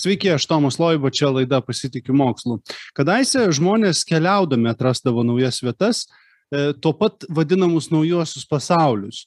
Sveiki, 0.00 0.30
aš 0.32 0.46
Tomas 0.48 0.78
Loiba, 0.80 1.10
čia 1.12 1.28
laida 1.28 1.58
Pasitikiu 1.60 2.14
mokslu. 2.16 2.56
Kadaise 2.96 3.42
žmonės 3.52 4.00
keliaudami 4.08 4.70
atrasdavo 4.70 5.20
naujas 5.26 5.60
vietas, 5.60 6.06
e, 6.48 6.70
tuo 6.72 6.94
pat 6.96 7.26
vadinamus 7.28 7.90
naujosius 7.92 8.46
pasaulius. 8.48 9.26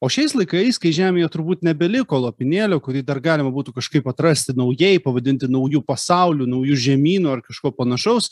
O 0.00 0.08
šiais 0.08 0.32
laikais, 0.36 0.78
kai 0.80 0.94
Žemėje 0.96 1.28
turbūt 1.32 1.62
nebeliko 1.64 2.16
lopinėlio, 2.20 2.80
kurį 2.80 3.04
dar 3.04 3.20
galima 3.20 3.52
būtų 3.52 3.74
kažkaip 3.76 4.08
atrasti 4.08 4.56
naujai, 4.56 4.96
pavadinti 5.04 5.48
naujų 5.50 5.84
pasaulių, 5.84 6.48
naujų 6.48 6.80
žemynų 6.86 7.30
ar 7.34 7.44
kažko 7.44 7.74
panašaus, 7.76 8.30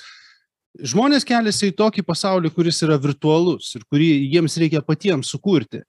žmonės 0.80 1.28
keliasi 1.28 1.74
į 1.74 1.76
tokį 1.76 2.06
pasaulį, 2.08 2.54
kuris 2.56 2.80
yra 2.86 2.96
virtualus 3.00 3.74
ir 3.76 3.84
kurį 3.84 4.10
jiems 4.32 4.56
reikia 4.60 4.80
patiems 4.80 5.32
sukurti. 5.32 5.84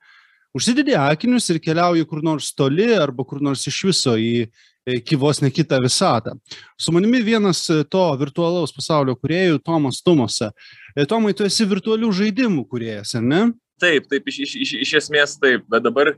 Užsidedi 0.54 0.94
akinius 0.98 1.50
ir 1.50 1.58
keliauji 1.64 2.06
kur 2.06 2.22
nors 2.26 2.52
toli 2.54 2.92
arba 2.94 3.26
kur 3.26 3.42
nors 3.42 3.66
iš 3.70 3.80
viso 3.90 4.14
į 4.20 4.46
iki 4.86 5.16
vos 5.16 5.40
ne 5.42 5.50
kitą 5.52 5.80
visatą. 5.82 6.36
Su 6.78 6.92
manimi 6.92 7.22
vienas 7.24 7.64
e, 7.72 7.84
to 7.84 8.04
virtualaus 8.20 8.74
pasaulio 8.76 9.16
kuriejų, 9.16 9.62
Tomas 9.64 10.02
Tumosa. 10.04 10.52
E, 10.96 11.06
Tomai, 11.10 11.34
tu 11.34 11.48
esi 11.48 11.66
virtualių 11.70 12.12
žaidimų 12.20 12.66
kuriejas, 12.70 13.16
ar 13.20 13.24
ne? 13.24 13.42
Taip, 13.82 14.08
taip, 14.12 14.28
iš, 14.28 14.42
iš, 14.46 14.56
iš, 14.66 14.74
iš 14.86 14.94
esmės 15.02 15.38
taip, 15.40 15.64
bet 15.72 15.86
dabar, 15.86 16.14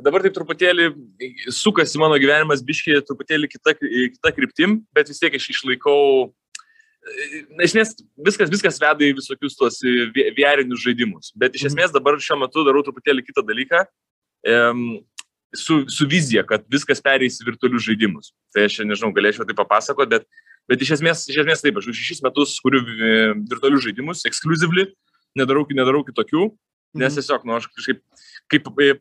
dabar 0.00 0.24
taip 0.24 0.36
truputėlį 0.36 0.90
sukasi 1.52 2.00
mano 2.00 2.18
gyvenimas 2.20 2.62
biškiai 2.64 3.00
truputėlį 3.08 3.50
kita, 3.50 3.74
kita 3.80 4.34
kryptim, 4.36 4.78
bet 4.96 5.10
vis 5.10 5.20
tiek 5.20 5.34
aš 5.36 5.50
išlaikau 5.56 6.30
iš 7.00 7.70
esmės 7.70 7.94
viskas, 8.28 8.50
viskas 8.52 8.80
veda 8.82 9.06
į 9.06 9.14
visokius 9.18 9.56
tuos 9.58 9.80
vierinius 10.14 10.84
žaidimus. 10.84 11.32
Bet 11.38 11.56
iš 11.56 11.66
mhm. 11.66 11.72
esmės 11.72 11.94
dabar 11.96 12.20
šiuo 12.20 12.40
metu 12.42 12.66
darau 12.66 12.84
truputėlį 12.86 13.24
kitą 13.26 13.46
dalyką. 13.46 13.84
Um, 14.50 15.00
su, 15.56 15.84
su 15.88 16.06
vizija, 16.06 16.44
kad 16.46 16.64
viskas 16.70 17.02
pereis 17.02 17.40
į 17.40 17.48
virtualius 17.48 17.84
žaidimus. 17.88 18.32
Tai 18.54 18.66
aš 18.68 18.80
nežinau, 18.86 19.12
galėčiau 19.14 19.46
tai 19.48 19.56
papasakoti, 19.58 20.12
bet, 20.12 20.26
bet 20.70 20.82
iš, 20.84 20.96
esmės, 20.98 21.26
iš 21.30 21.42
esmės 21.42 21.64
taip, 21.64 21.78
aš 21.80 21.90
už 21.90 22.00
šešis 22.00 22.24
metus 22.26 22.56
kuriu 22.62 22.82
e, 22.86 23.14
virtualius 23.50 23.84
žaidimus, 23.86 24.24
exclusively, 24.30 24.90
nedarau, 25.38 25.64
nedarau 25.74 26.04
kitokių, 26.06 26.48
nes 26.98 27.10
mhm. 27.10 27.18
tiesiog, 27.18 27.46
nu, 27.48 27.56
aš 27.58 27.66
kažkaip, 27.74 28.02
kaip, 28.52 28.70
e, 28.78 28.92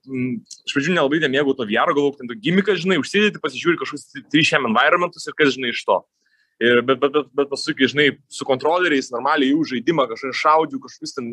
iš 0.65 0.75
pradžių 0.75 0.97
nelabai 0.97 1.21
nemėgau 1.25 1.55
to 1.57 1.67
VR, 1.69 1.93
galvojau, 1.93 2.17
ten 2.21 2.41
gimika, 2.41 2.77
žinai, 2.79 2.99
užsidėti, 3.01 3.41
pasižiūri 3.43 3.81
kažkokius 3.81 4.25
3M 4.33 4.71
environmentus 4.71 5.29
ir 5.29 5.37
kas, 5.37 5.53
žinai, 5.57 5.73
iš 5.75 5.85
to. 5.85 6.01
Ir, 6.59 6.81
bet, 6.83 6.99
bet, 6.99 7.13
bet, 7.15 7.27
bet 7.39 7.47
paskui, 7.47 7.71
kai, 7.77 7.87
žinai, 7.87 8.09
su 8.27 8.43
kontroleriais 8.47 9.07
normaliai 9.13 9.53
jų 9.53 9.63
žaidimą, 9.69 10.09
kažkaip 10.09 10.35
šaudžiu, 10.35 10.81
kažkokius 10.83 11.15
ten 11.15 11.29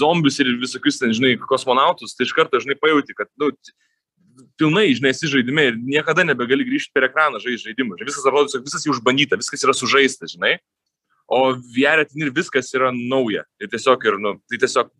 zombius 0.00 0.40
ir 0.42 0.50
visokius 0.58 0.98
ten, 0.98 1.12
žinai, 1.14 1.36
kosmonautus, 1.38 2.16
tai 2.18 2.26
iš 2.26 2.34
karto, 2.34 2.58
žinai, 2.64 2.74
pajauti, 2.82 3.14
kad, 3.14 3.30
nu, 3.38 3.52
pilnai, 4.58 4.88
žinai, 4.98 5.12
esi 5.14 5.30
žaidime 5.30 5.68
ir 5.70 5.78
niekada 5.78 6.24
nebegali 6.26 6.66
grįžti 6.66 6.90
per 6.94 7.06
ekraną 7.06 7.38
žaisti 7.42 7.70
žaidimus. 7.70 8.02
Viskas 8.02 8.26
atrodo, 8.26 8.62
viskas 8.66 8.86
jau 8.86 8.96
užbandyta, 8.96 9.38
viskas 9.38 9.62
yra 9.62 9.76
sužaista, 9.76 10.26
žinai. 10.30 10.56
O 11.30 11.54
VR 11.76 12.02
ir 12.02 12.34
viskas 12.34 12.74
yra 12.76 12.90
nauja. 12.96 13.46
Ir 13.62 13.70
tiesiog, 13.72 14.02
ir, 14.10 14.18
nu, 14.20 14.36
tai 14.50 14.58
tiesiog 14.62 14.90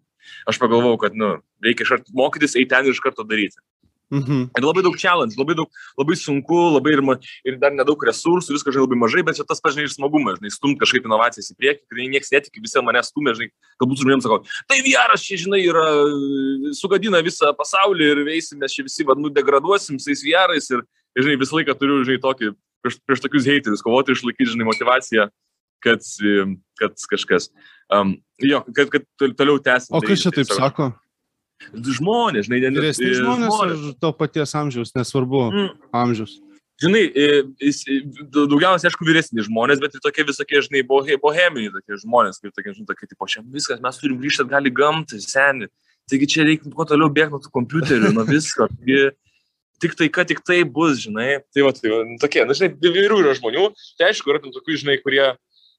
aš 0.48 0.58
pagalvojau, 0.62 1.00
kad, 1.02 1.18
nu, 1.18 1.34
reikia 1.64 1.86
iš 1.86 1.96
karto 1.96 2.14
mokytis, 2.16 2.54
eiti 2.54 2.70
ten 2.70 2.86
ir 2.86 2.94
iš 2.94 3.02
karto 3.02 3.27
daryti. 3.27 3.58
Mhm. 4.12 4.50
Ir 4.58 4.64
labai 4.64 4.82
daug 4.84 4.96
challenge, 5.00 5.38
labai 5.41 5.55
daug, 5.56 5.70
labai 5.96 6.14
sunku, 6.20 6.58
labai 6.74 6.92
ir, 6.92 7.00
ir 7.48 7.55
dar 7.62 7.72
nedaug 7.72 8.02
resursų, 8.05 8.52
viskas 8.52 8.74
žinai 8.77 8.84
labai 8.84 8.98
mažai, 9.00 9.22
bet 9.24 9.38
čia 9.38 9.46
tas 9.48 9.62
pažinai 9.64 9.86
ir 9.86 9.92
smagumas, 9.94 10.36
žinai, 10.36 10.52
stumt 10.52 10.80
kažkaip 10.82 11.06
inovacijas 11.08 11.48
į 11.48 11.56
priekį, 11.56 11.80
kai 11.88 12.08
niekas 12.12 12.33
netiki, 12.34 12.60
visi 12.60 12.83
mane 12.84 13.00
stumia, 13.06 13.33
žinai, 13.38 13.48
galbūt 13.80 14.02
žmonėms 14.02 14.27
sakau, 14.28 14.42
tai 14.68 14.83
vieras 14.84 15.24
čia, 15.24 15.38
žinai, 15.40 15.62
yra, 15.64 15.86
sugadina 16.77 17.22
visą 17.24 17.55
pasaulį 17.56 18.10
ir 18.12 18.20
veisim, 18.28 18.60
mes 18.60 18.77
čia 18.77 18.84
visi, 18.84 19.06
vad, 19.08 19.22
nudegraduosim 19.22 19.96
su 19.96 20.12
tais 20.12 20.27
vierais 20.28 20.68
ir, 20.68 20.84
ir, 21.16 21.24
žinai, 21.24 21.40
visą 21.40 21.56
laiką 21.56 21.78
turiu, 21.80 22.02
žinai, 22.05 22.20
tokį, 22.20 22.52
prieš, 22.84 23.00
prieš 23.08 23.24
tokius 23.24 23.48
heiterius, 23.48 23.86
kovoti 23.86 24.12
išlaikyti, 24.12 24.52
žinai, 24.52 24.68
motivaciją, 24.68 25.30
kad, 25.83 26.05
kad 26.78 27.08
kažkas, 27.16 27.48
um, 27.88 28.18
jo, 28.44 28.60
kad, 28.77 28.92
kad 28.92 29.08
toliau 29.40 29.56
tęsim. 29.56 29.96
O 29.96 30.05
kas 30.05 30.20
čia 30.20 30.36
taip 30.36 30.52
sako? 30.52 30.92
Žmonės, 31.98 32.48
žinai, 32.48 32.62
ne 32.64 32.73
vyresni 32.77 33.12
žmonės, 33.18 33.52
žmonės. 33.52 33.84
ar 33.90 34.00
to 34.02 34.12
paties 34.18 34.56
amžiaus, 34.58 34.95
nesvarbu 34.96 35.45
mm. 35.50 35.68
amžiaus. 36.02 36.39
Žinai, 36.83 37.02
daugiausiai, 38.34 38.89
aišku, 38.90 39.06
vyresni 39.06 39.45
žmonės, 39.46 39.78
bet 39.83 39.95
ir 39.95 40.02
tokie 40.02 40.24
visokie, 40.27 40.62
žinai, 40.67 40.83
boheminiai 40.89 41.70
tokie 41.77 41.98
žmonės, 42.00 42.40
kaip 42.42 42.56
tokie, 42.56 42.73
žinai, 42.74 42.89
tokie, 42.89 43.06
tipo, 43.11 43.28
šiandien 43.30 43.55
viskas, 43.55 43.83
mes 43.84 44.00
turim 44.00 44.18
grįžti 44.18 44.46
atgal 44.46 44.67
į 44.67 44.73
gamtą, 44.74 45.20
seniai. 45.23 45.70
Taigi 46.11 46.27
čia 46.27 46.46
reikia 46.48 46.73
kuo 46.74 46.86
toliau 46.89 47.12
bėgti 47.14 47.36
nuo 47.36 47.42
tų 47.45 47.52
kompiuterių, 47.55 48.11
nuo 48.17 48.24
visko. 48.27 48.67
Taigi, 48.73 49.12
tik 49.84 49.94
tai, 49.98 50.08
kad 50.11 50.30
tik 50.33 50.42
tai 50.46 50.62
bus, 50.67 50.98
žinai. 51.05 51.42
Tai 51.55 51.68
va, 51.68 51.73
tai 51.77 51.92
va, 51.92 52.02
tokie, 52.23 52.42
na, 52.48 52.56
žinai, 52.58 52.73
įvairių 52.90 53.20
yra 53.23 53.36
žmonių. 53.39 53.68
Tai 54.00 54.08
aišku, 54.11 54.33
yra 54.33 54.42
tokių, 54.42 54.80
žinai, 54.83 54.98
kurie 55.05 55.29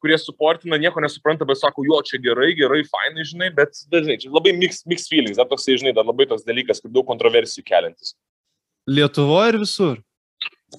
kurie 0.03 0.17
suportina, 0.19 0.75
nieko 0.81 0.99
nesupranta, 0.99 1.47
bet 1.47 1.61
sako, 1.61 1.85
jo, 1.87 2.01
čia 2.03 2.19
gerai, 2.19 2.51
gerai, 2.59 2.81
fainai, 2.83 3.23
žinai, 3.27 3.47
bet 3.55 3.85
dažnai, 3.91 4.17
čia 4.19 4.31
labai 4.33 4.51
mix, 4.57 4.81
mix 4.89 5.07
feelings, 5.07 5.39
dar 5.39 5.47
toksai, 5.47 5.77
žinai, 5.79 5.93
dar 5.95 6.03
labai 6.03 6.27
toks 6.27 6.43
dalykas, 6.43 6.83
kur 6.83 6.91
daug 6.91 7.07
kontroversijų 7.07 7.63
keliantis. 7.69 8.11
Lietuvoje 8.91 9.53
ir 9.53 9.59
visur? 9.61 10.01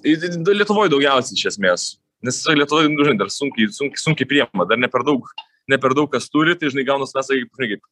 Lietuvoje 0.04 0.92
daugiausiai 0.92 1.38
iš 1.38 1.54
esmės. 1.54 1.88
Nes 2.24 2.42
Lietuvoje, 2.52 2.92
nu, 2.92 3.08
žinai, 3.08 3.16
dar 3.24 3.32
sunkiai, 3.32 3.72
sunkiai, 3.72 4.04
sunkiai 4.04 4.28
priema, 4.28 4.68
dar 4.68 4.80
ne 4.80 4.92
per 4.92 5.06
daug, 5.08 5.32
ne 5.72 5.80
per 5.80 5.96
daug 5.96 6.12
kas 6.12 6.28
turi, 6.28 6.52
tai, 6.60 6.68
žinai, 6.74 6.84
gaunas 6.92 7.16
mes, 7.16 7.32
kaip, 7.32 7.64
kaip, 7.64 7.90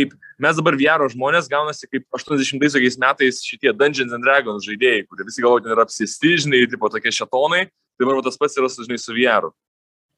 kaip 0.00 0.18
mes 0.40 0.60
dabar 0.62 0.80
viero 0.80 1.12
žmonės 1.12 1.48
gaunasi 1.52 1.88
kaip 1.92 2.08
80-ais 2.16 2.96
metais 3.04 3.44
šitie 3.44 3.76
Dungeons 3.76 4.16
and 4.16 4.24
Dragons 4.24 4.64
žaidėjai, 4.64 5.04
kurie 5.10 5.28
visi 5.28 5.44
galvoja, 5.44 5.66
kad 5.66 5.76
yra 5.76 5.84
apsėsti, 5.84 6.38
žinai, 6.46 6.64
tipo 6.72 6.88
tokie 6.88 7.12
šetonai, 7.20 7.66
tai 7.68 8.06
dabar 8.06 8.24
tas 8.24 8.40
pats 8.40 8.56
yra, 8.56 8.72
žinai, 8.80 9.00
su 9.02 9.16
vieru. 9.16 9.52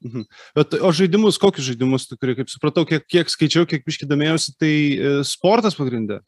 Mhm. 0.02 0.24
Bet 0.58 0.74
o 0.82 0.90
žaidimus, 0.94 1.38
kokius 1.40 1.68
žaidimus 1.70 2.08
tu 2.10 2.18
kuri, 2.18 2.34
kaip 2.40 2.50
supratau, 2.50 2.84
kiek, 2.88 3.04
kiek 3.06 3.30
skaičiau, 3.30 3.68
kiek 3.68 3.84
biški 3.86 4.08
domėjausi, 4.10 4.56
tai 4.58 4.72
e, 4.72 5.12
sportas 5.26 5.76
pagrindė? 5.78 6.20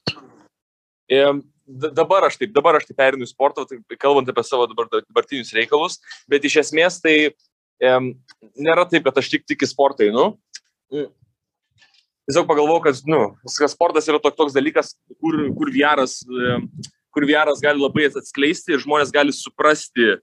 E, 1.11 1.25
dabar 1.67 2.29
aš 2.29 2.39
taip, 2.41 2.55
dabar 2.55 2.79
aš 2.79 2.87
taip 2.89 2.99
perinu 3.01 3.27
į 3.27 3.33
sportą, 3.33 3.67
tai, 3.69 3.81
kalbant 4.01 4.31
apie 4.31 4.47
savo 4.47 4.69
dabar, 4.71 4.89
dabartinius 4.95 5.53
reikalus, 5.57 5.99
bet 6.31 6.47
iš 6.47 6.61
esmės 6.63 7.01
tai 7.03 7.17
e, 7.27 7.93
nėra 8.55 8.87
taip, 8.91 9.05
kad 9.09 9.19
aš 9.21 9.33
tik 9.35 9.47
tik 9.51 9.67
į 9.67 9.71
sportą 9.73 10.07
einu. 10.07 10.33
Mm. 10.95 11.11
Tiesiog 12.25 12.47
pagalvojau, 12.49 12.81
kad, 12.87 13.01
nu, 13.11 13.19
sportas 13.69 14.07
yra 14.09 14.17
toks, 14.23 14.39
toks 14.39 14.55
dalykas, 14.57 14.95
kur, 15.21 15.37
kur 15.59 15.73
vieras 15.75 16.23
e, 16.25 16.55
kur 17.15 17.27
VRas 17.29 17.63
gali 17.63 17.81
labai 17.81 18.09
atskleisti 18.11 18.75
ir 18.75 18.83
žmonės 18.83 19.13
gali 19.15 19.33
suprasti, 19.35 20.17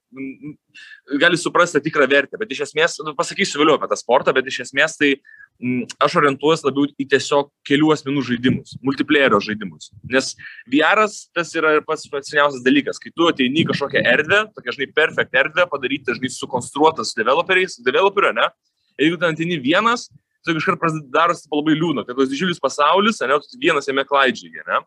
gali 1.21 1.39
suprasti 1.39 1.81
tikrą 1.83 2.07
vertę. 2.11 2.39
Bet 2.39 2.51
iš 2.51 2.65
esmės, 2.67 2.97
nu, 3.05 3.15
pasakysiu 3.17 3.61
vėliau 3.61 3.77
apie 3.79 3.89
tą 3.91 3.97
sportą, 3.99 4.33
bet 4.35 4.49
iš 4.51 4.61
esmės 4.67 4.97
tai 4.99 5.13
m, 5.15 5.85
aš 6.03 6.17
orientuojuosi 6.21 6.67
labiau 6.67 6.89
į 6.99 7.07
tiesiog 7.13 7.51
kelių 7.67 7.91
asmenų 7.95 8.25
žaidimus, 8.29 8.75
multiplayerio 8.85 9.39
žaidimus. 9.43 9.91
Nes 10.11 10.33
VRas 10.71 11.21
tas 11.35 11.53
yra 11.57 11.77
pats 11.87 12.07
seniausias 12.07 12.63
dalykas. 12.65 12.99
Kai 13.01 13.13
tu 13.15 13.29
ateini 13.31 13.63
į 13.63 13.69
kažkokią 13.71 14.03
erdvę, 14.13 14.43
tokia, 14.57 14.75
žinai, 14.77 14.91
perfekt 14.97 15.37
erdvę, 15.43 15.67
padaryti, 15.71 16.17
žinai, 16.19 16.33
sukonstruotas 16.35 17.15
developeriais, 17.17 17.79
developerio, 17.85 18.35
ne? 18.37 18.51
Ir 18.99 19.07
jeigu 19.07 19.21
ten 19.21 19.33
ateini 19.33 19.57
vienas, 19.63 20.09
tai 20.45 20.55
kažkaip 20.57 20.81
darosi 21.13 21.49
labai 21.51 21.75
liūdna, 21.77 22.05
kad 22.07 22.17
tos 22.17 22.31
didžiulis 22.31 22.59
pasaulis, 22.61 23.21
ne, 23.21 23.37
tu 23.45 23.59
vienas 23.61 23.87
jame 23.89 24.05
klaidžiai, 24.07 24.65
ne? 24.67 24.81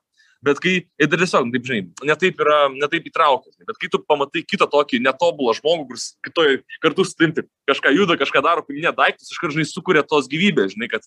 Bet 0.44 0.60
kai 0.62 0.74
ir 1.00 1.08
dar 1.10 1.20
tiesiog, 1.20 1.50
taip 1.54 1.68
žinai, 1.68 1.82
netaip 2.10 2.40
yra, 2.44 2.58
netaip 2.74 3.06
įtraukęs, 3.08 3.56
bet 3.68 3.78
kai 3.80 3.90
tu 3.92 4.00
pamatai 4.04 4.44
kitą 4.46 4.68
tokį 4.70 5.00
netobulą 5.04 5.54
žmogų, 5.58 5.86
kuris 5.90 6.06
kitoj 6.26 6.58
kartu 6.84 7.06
tavim 7.16 7.34
kažką 7.70 7.94
juda, 7.96 8.18
kažką 8.20 8.44
daro, 8.44 8.64
paminė 8.66 8.92
daiktus, 8.96 9.32
iš 9.32 9.40
karto, 9.40 9.56
žinai, 9.56 9.68
sukuria 9.70 10.04
tos 10.06 10.28
gyvybės, 10.32 10.74
žinai, 10.76 10.90
kad, 10.92 11.06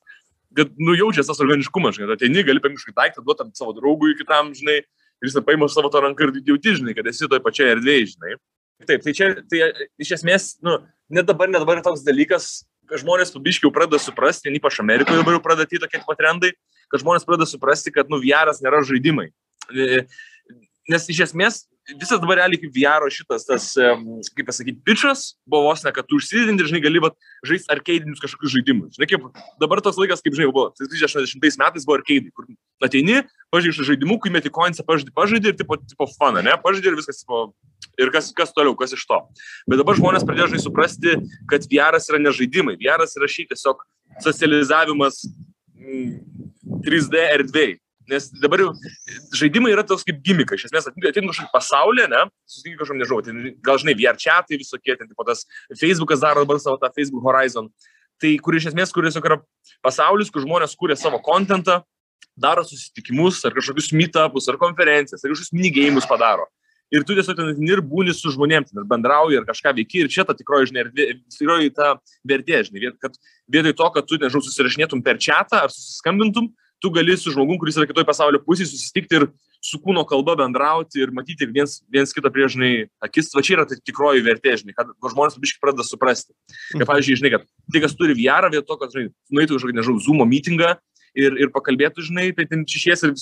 kad 0.58 0.74
nujaučiasi 0.82 1.30
tas 1.30 1.44
organiškumas, 1.44 2.00
žinai, 2.00 2.18
ateini, 2.18 2.46
gali 2.48 2.64
kažkokį 2.64 2.98
daiktą, 2.98 3.26
duotam 3.26 3.54
savo 3.58 3.76
draugui 3.78 4.18
kitam, 4.20 4.54
žinai, 4.58 4.82
ir 5.22 5.30
jis 5.30 5.38
paima 5.46 5.70
savo 5.72 5.92
tą 5.94 6.04
ranką 6.06 6.30
ir 6.30 6.42
jauti, 6.46 6.78
žinai, 6.82 6.96
kad 6.98 7.10
esi 7.10 7.30
toj 7.30 7.44
pačiai 7.46 7.76
erdvėje, 7.76 8.14
žinai. 8.16 8.38
Taip, 8.86 9.02
tai 9.02 9.14
čia, 9.18 9.32
tai 9.50 9.72
iš 10.02 10.18
esmės, 10.20 10.52
nu, 10.66 10.78
net 11.10 11.26
dabar, 11.26 11.50
net 11.50 11.64
dabar 11.64 11.80
yra 11.80 11.86
toks 11.86 12.04
dalykas, 12.06 12.68
kad 12.88 13.02
žmonės 13.02 13.34
pabiškiau 13.34 13.72
pradeda 13.74 14.00
suprasti, 14.02 14.54
ypač 14.54 14.80
Amerikoje 14.84 15.20
dabar 15.20 15.36
jau 15.36 15.44
pradeda 15.44 15.68
tai 15.70 15.82
tokie 15.84 16.02
pat 16.06 16.20
trendai, 16.22 16.52
kad 16.92 17.02
žmonės 17.02 17.26
pradeda 17.28 17.50
suprasti, 17.50 17.92
kad, 17.96 18.12
nu, 18.12 18.22
VRas 18.24 18.62
nėra 18.64 18.84
žaidimai. 18.88 19.32
E, 19.74 20.06
nes 20.88 21.10
iš 21.12 21.26
esmės 21.28 21.66
visas 21.96 22.20
dabar 22.20 22.42
realiai 22.42 22.60
kaip 22.60 22.74
VR 22.76 23.06
šitas, 23.12 23.46
tas, 23.48 23.68
kaip 24.36 24.48
pasakyti, 24.50 24.82
pitchas 24.84 25.38
buvo 25.48 25.70
vos 25.70 25.84
ne, 25.86 25.94
kad 25.96 26.08
tu 26.08 26.20
užsidedinti 26.20 26.64
ir, 26.64 26.70
žinai, 26.72 26.82
gali 26.84 27.02
žaisti 27.48 27.72
arcade'inius 27.72 28.24
kažkokius 28.24 28.54
žaidimus. 28.58 28.98
Žinai, 28.98 29.08
kaip 29.14 29.28
dabar 29.62 29.82
tas 29.84 30.00
laikas, 30.00 30.24
kaip, 30.24 30.36
žinai, 30.36 30.50
buvo, 30.52 30.74
80 30.76 31.40
metais 31.62 31.88
buvo 31.88 31.98
arcade'ai, 32.00 32.34
kur 32.36 32.50
ateini, 32.84 33.22
pažiūrėjai 33.56 33.88
žaidimų, 33.94 34.20
kai 34.24 34.34
meti 34.36 34.52
pažiūrėjai, 34.52 35.16
pažiūrėjai 35.16 35.54
ir, 35.54 35.58
tipo, 35.62 35.80
tipo 35.80 36.10
fana, 36.18 36.44
ne, 36.44 36.58
pažiūrėjai 36.64 36.94
ir 36.94 37.00
viskas, 37.00 37.24
tipo, 37.24 37.42
ir 38.04 38.12
kas, 38.12 38.32
kas 38.36 38.52
toliau, 38.56 38.76
kas 38.76 38.96
iš 38.98 39.08
to. 39.08 39.24
Bet 39.72 39.80
dabar 39.80 39.96
žmonės 39.96 40.28
pradėjo, 40.28 40.52
žinai, 40.52 40.64
suprasti, 40.68 41.18
kad 41.48 41.72
VR 41.72 42.02
yra 42.02 42.20
ne 42.20 42.36
žaidimai, 42.36 42.76
VR 42.84 43.08
yra 43.08 43.32
šiaip 43.32 43.54
tiesiog 43.54 43.84
socializavimas 44.28 45.24
mm, 45.80 46.82
3D 46.84 47.28
erdvėjai 47.40 47.78
Nes 48.08 48.30
dabar 48.40 48.62
jau 48.64 48.70
žaidimai 49.36 49.74
yra 49.74 49.84
toks 49.84 50.06
kaip 50.08 50.22
gimika. 50.24 50.56
Iš 50.56 50.70
esmės, 50.70 50.88
ateinu 50.88 51.34
kažkokį 51.34 51.52
pasaulį, 51.52 52.08
ne, 52.14 52.24
susitinkiu 52.48 52.80
kažkam, 52.80 53.02
nežinau, 53.02 53.20
tai 53.26 53.54
gal 53.68 53.82
žinai, 53.82 53.98
VR 54.00 54.20
chatai 54.22 54.60
visokie, 54.62 54.96
tai 54.96 55.10
tipo 55.10 55.28
tas 55.28 55.44
Facebookas 55.76 56.24
daro 56.24 56.46
dabar 56.46 56.62
savo 56.64 56.80
tą 56.80 56.92
Facebook 56.96 57.28
Horizon. 57.28 57.68
Tai 58.24 58.32
kur 58.42 58.56
iš 58.58 58.72
esmės, 58.72 58.94
kur 58.96 59.06
tiesiog 59.06 59.28
yra 59.28 59.42
pasaulis, 59.86 60.32
kur 60.34 60.46
žmonės 60.46 60.78
kūrė 60.80 60.96
savo 60.98 61.20
kontentą, 61.24 61.82
daro 62.38 62.64
susitikimus, 62.66 63.42
ar 63.46 63.56
kažkokius 63.58 63.92
meetupus, 63.98 64.48
ar 64.48 64.60
konferencijas, 64.62 65.24
ar 65.24 65.34
kažkokius 65.34 65.54
minigėjimus 65.58 66.08
padaro. 66.10 66.48
Ir 66.94 67.04
tu 67.04 67.18
tiesiog 67.18 67.36
ten 67.36 67.66
ir 67.68 67.82
būni 67.84 68.14
su 68.16 68.32
žmonėms, 68.32 68.72
ir 68.72 68.86
bendrauji, 68.88 69.42
ir 69.42 69.48
kažką 69.48 69.74
veiki, 69.76 70.06
ir 70.06 70.12
čia 70.12 70.24
ta 70.24 70.36
tikroji, 70.38 70.70
žinai, 70.70 70.86
tikroji 71.36 71.74
ta 71.76 71.98
vertė, 72.28 72.62
žinai, 72.70 72.94
kad 73.04 73.18
vietoj 73.52 73.76
to, 73.76 73.90
kad 73.98 74.08
tu, 74.08 74.20
nežinau, 74.22 74.40
susirašinėtum 74.46 75.04
per 75.04 75.20
čatą 75.20 75.66
ar 75.66 75.74
susiskambintum, 75.74 76.48
tu 76.82 76.92
gali 76.94 77.18
su 77.18 77.34
žmogum, 77.34 77.60
kuris 77.62 77.78
yra 77.80 77.88
kitoj 77.90 78.06
pasaulio 78.08 78.42
pusėje, 78.46 78.72
susitikti 78.72 79.20
ir 79.20 79.28
su 79.64 79.80
kūno 79.82 80.04
kalba 80.08 80.36
bendrauti 80.38 81.02
ir 81.02 81.14
matyti 81.16 81.48
viens, 81.50 81.80
viens 81.92 82.14
kitą 82.14 82.32
prie, 82.34 82.48
žinai, 82.54 82.74
akis, 83.04 83.32
va 83.36 83.44
čia 83.46 83.58
yra 83.58 83.66
tai 83.70 83.80
tikroji 83.82 84.26
vertė, 84.26 84.54
žinai, 84.62 84.76
kad 84.78 84.92
žmonės 85.14 85.40
biškai 85.42 85.64
pradeda 85.64 85.88
suprasti. 85.88 86.34
Kaip, 86.72 86.82
mhm. 86.82 86.90
pavyzdžiui, 86.92 87.22
žinai, 87.24 87.34
kad 87.38 87.48
tai, 87.48 87.82
kas 87.86 87.98
turi 87.98 88.18
VR, 88.18 88.52
vietoj 88.54 88.68
to, 88.70 88.80
kad, 88.84 88.94
žinai, 88.94 89.10
nueitų 89.34 89.58
kažkokį, 89.58 89.80
nežinau, 89.80 90.04
Zoom 90.06 90.24
meetingą 90.30 90.76
ir, 91.18 91.36
ir 91.42 91.52
pakalbėtų, 91.54 92.06
žinai, 92.08 92.28
tai 92.38 92.46
ten 92.50 92.64
čišies 92.68 93.04
ir 93.08 93.14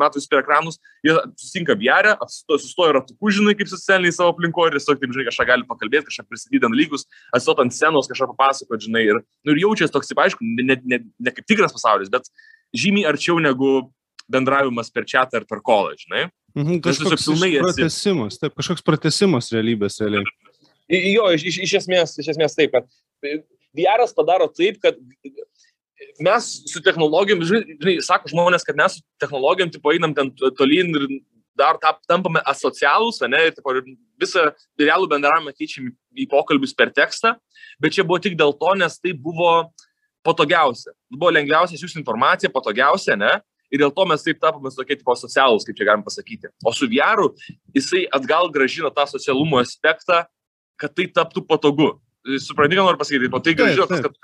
matus 0.00 0.26
per 0.30 0.42
ekranus, 0.42 0.80
jie 1.06 1.14
susitinka 1.38 1.76
VR, 1.78 2.14
sustoja 2.26 2.96
ratuku, 2.98 3.32
žinai, 3.36 3.54
kaip 3.58 3.70
socialiniai 3.70 4.14
savo 4.16 4.32
aplinkoje 4.34 4.72
ir 4.72 4.78
tiesiog, 4.78 5.00
taip, 5.00 5.14
žinai, 5.14 5.28
kažką 5.28 5.46
gali 5.52 5.68
pakalbėti, 5.68 6.08
kažką 6.10 6.26
pristatyti 6.30 6.62
dalykus, 6.64 7.06
atstot 7.36 7.62
ant 7.62 7.76
scenos, 7.76 8.10
kažką 8.10 8.32
papasakoti, 8.32 8.88
žinai, 8.88 9.04
ir, 9.12 9.22
nu, 9.46 9.54
ir 9.54 9.62
jaučiasi 9.62 9.94
toks, 9.94 10.10
aišku, 10.26 10.46
ne, 10.58 10.66
ne, 10.72 10.78
ne, 10.82 11.00
ne 11.28 11.34
kaip 11.34 11.46
tikras 11.50 11.74
pasaulis, 11.76 12.10
bet 12.12 12.26
žymiai 12.74 13.08
arčiau 13.10 13.38
negu 13.42 13.90
bendravimas 14.30 14.90
per 14.92 15.04
chatą 15.08 15.40
ar 15.40 15.46
per 15.48 15.60
kolą, 15.64 15.94
žinai. 16.00 16.28
Mhm, 16.54 16.80
kažkoks 16.84 17.26
pratesimas, 17.60 18.38
taip, 18.40 18.54
kažkoks 18.58 18.84
pratesimas 18.86 19.50
realybės 19.52 19.98
realiai. 20.02 20.24
Jo, 20.88 21.30
iš, 21.34 21.48
iš, 21.50 21.58
iš, 21.66 21.74
esmės, 21.80 22.14
iš 22.20 22.34
esmės 22.34 22.54
taip, 22.56 22.74
kad 22.74 22.88
VR 23.74 24.04
padaro 24.14 24.46
taip, 24.52 24.78
kad 24.82 24.98
mes 26.22 26.50
su 26.70 26.82
technologijom, 26.84 27.42
žinai, 27.48 27.96
sako 28.04 28.30
žmonės, 28.30 28.66
kad 28.66 28.78
mes 28.78 28.98
su 28.98 29.04
technologijom 29.22 29.72
tipo, 29.74 29.92
einam 29.94 30.14
ten 30.14 30.30
tolyn 30.58 30.92
ir 30.94 31.08
dar 31.58 31.78
tap, 31.82 32.00
tampame 32.10 32.42
asocialūs, 32.50 33.22
ne, 33.30 33.48
ir 33.48 33.56
tipo, 33.56 33.74
visą 34.20 34.48
realų 34.80 35.08
bendravimą 35.10 35.54
keičiam 35.54 35.90
į 36.14 36.28
pokalbius 36.30 36.74
per 36.76 36.92
tekstą, 36.94 37.34
bet 37.82 37.96
čia 37.96 38.06
buvo 38.06 38.20
tik 38.22 38.38
dėl 38.38 38.54
to, 38.58 38.74
nes 38.78 38.98
tai 39.00 39.14
buvo 39.14 39.72
patogiausia. 40.24 40.94
Buvo 41.12 41.32
lengviausia 41.34 41.78
siūsti 41.78 42.00
informaciją, 42.02 42.52
patogiausia, 42.54 43.16
ne? 43.20 43.36
Ir 43.72 43.80
dėl 43.82 43.90
to 43.94 44.04
mes 44.06 44.22
taip 44.22 44.38
tapome 44.42 44.70
tokie 44.70 44.96
tipo 45.00 45.16
socialūs, 45.18 45.64
kaip 45.66 45.78
čia 45.78 45.88
galim 45.88 46.04
pasakyti. 46.06 46.50
O 46.64 46.72
su 46.76 46.86
VR 46.90 47.24
jisai 47.74 48.04
atgal 48.14 48.50
gražina 48.54 48.92
tą 48.94 49.06
socialumo 49.10 49.58
aspektą, 49.62 50.22
kad 50.80 50.94
tai 50.94 51.08
taptų 51.10 51.42
patogu. 51.48 51.94
Suprantate, 52.40 52.78
ką 52.78 52.86
noriu 52.86 53.00
pasakyti? 53.00 53.32
O 53.34 53.42
tai 53.42 53.56
gražina, 53.58 53.88
kad 54.04 54.14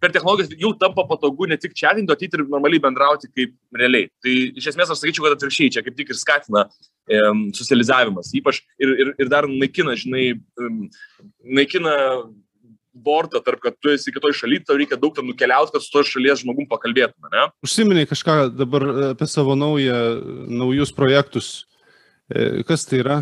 per 0.00 0.12
technologijas 0.12 0.52
jau 0.60 0.70
tampa 0.78 1.04
patogu 1.08 1.48
ne 1.48 1.56
tik 1.60 1.74
chatinti, 1.76 2.12
ateiti 2.12 2.38
ir 2.38 2.44
normaliai 2.52 2.82
bendrauti 2.82 3.30
kaip 3.32 3.54
realiai. 3.76 4.10
Tai 4.22 4.34
iš 4.60 4.70
esmės 4.72 4.92
aš 4.92 5.02
sakyčiau, 5.02 5.26
kad 5.26 5.36
atvirkščiai 5.38 5.72
čia 5.76 5.84
kaip 5.86 5.96
tik 5.98 6.12
ir 6.12 6.20
skatina 6.20 6.66
e, 6.68 7.20
socializavimas. 7.56 8.32
Ypač 8.36 8.60
ir, 8.78 8.94
ir, 8.94 9.12
ir 9.24 9.32
dar 9.32 9.48
naikina, 9.50 9.96
žinai, 9.98 10.26
e, 10.36 10.70
naikina 11.58 11.96
bortą, 12.94 13.40
tarp, 13.44 13.60
kad 13.62 13.76
tu 13.82 13.92
esi 13.92 14.12
kitoj 14.14 14.34
šalyje, 14.34 14.64
tau 14.68 14.78
reikia 14.78 14.98
daug 15.00 15.14
ten 15.14 15.26
nukeliauti, 15.28 15.72
kad 15.74 15.84
su 15.84 15.92
to 15.94 16.02
šalies 16.06 16.42
žmogum 16.42 16.66
pakalbėtume, 16.70 17.30
ne? 17.32 17.46
Užsiminiai 17.66 18.08
kažką 18.10 18.36
dabar 18.54 18.86
apie 19.12 19.28
savo 19.30 19.56
naują, 19.58 19.98
naujus 20.50 20.92
projektus. 20.94 21.50
E, 22.30 22.64
kas 22.66 22.86
tai 22.88 23.02
yra? 23.02 23.18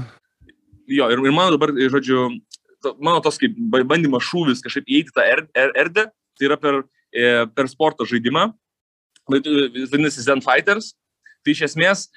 Jo, 0.88 1.10
ir, 1.12 1.20
ir 1.20 1.34
mano 1.34 1.56
dabar, 1.56 1.74
žodžiu, 1.76 2.28
mano 2.96 3.20
tos 3.24 3.40
kaip 3.40 3.56
bandymas 3.68 4.24
šūvis 4.28 4.64
kažkaip 4.64 4.88
įeiti 4.88 5.12
tą 5.16 5.26
er, 5.26 5.44
er, 5.56 5.74
erdvę, 5.84 6.08
tai 6.38 6.48
yra 6.48 6.56
per, 6.60 6.82
e, 7.12 7.44
per 7.52 7.68
sporto 7.68 8.08
žaidimą, 8.08 8.48
vadinasi 9.28 10.24
Zen 10.24 10.44
Fighters. 10.44 10.94
Tai 11.44 11.52
iš 11.54 11.60
esmės, 11.68 12.08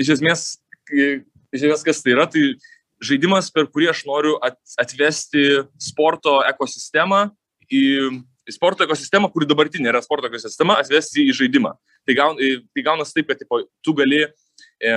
iš 0.00 0.14
esmės, 0.14 0.42
iš 0.88 1.58
esmės 1.58 1.82
kas 1.84 2.00
tai 2.02 2.14
yra, 2.14 2.24
tai 2.30 2.54
žaidimas, 3.02 3.50
per 3.52 3.68
kurį 3.70 3.90
aš 3.92 4.04
noriu 4.08 4.36
atvesti 4.80 5.62
sporto 5.80 6.40
ekosistemą 6.48 7.26
į 7.72 7.82
sporto 8.50 8.84
ekosistemą, 8.86 9.30
kuri 9.32 9.46
dabartinė 9.48 9.92
yra 9.92 10.02
sporto 10.02 10.28
ekosistema, 10.28 10.76
atvesti 10.82 11.26
į 11.28 11.36
žaidimą. 11.42 11.74
Tai, 12.06 12.16
gaun, 12.18 12.40
tai 12.74 12.84
gaunas 12.84 13.14
taip, 13.14 13.28
kad 13.30 13.38
tipo, 13.38 13.60
tu 13.84 13.94
gali, 13.94 14.24
e, 14.82 14.94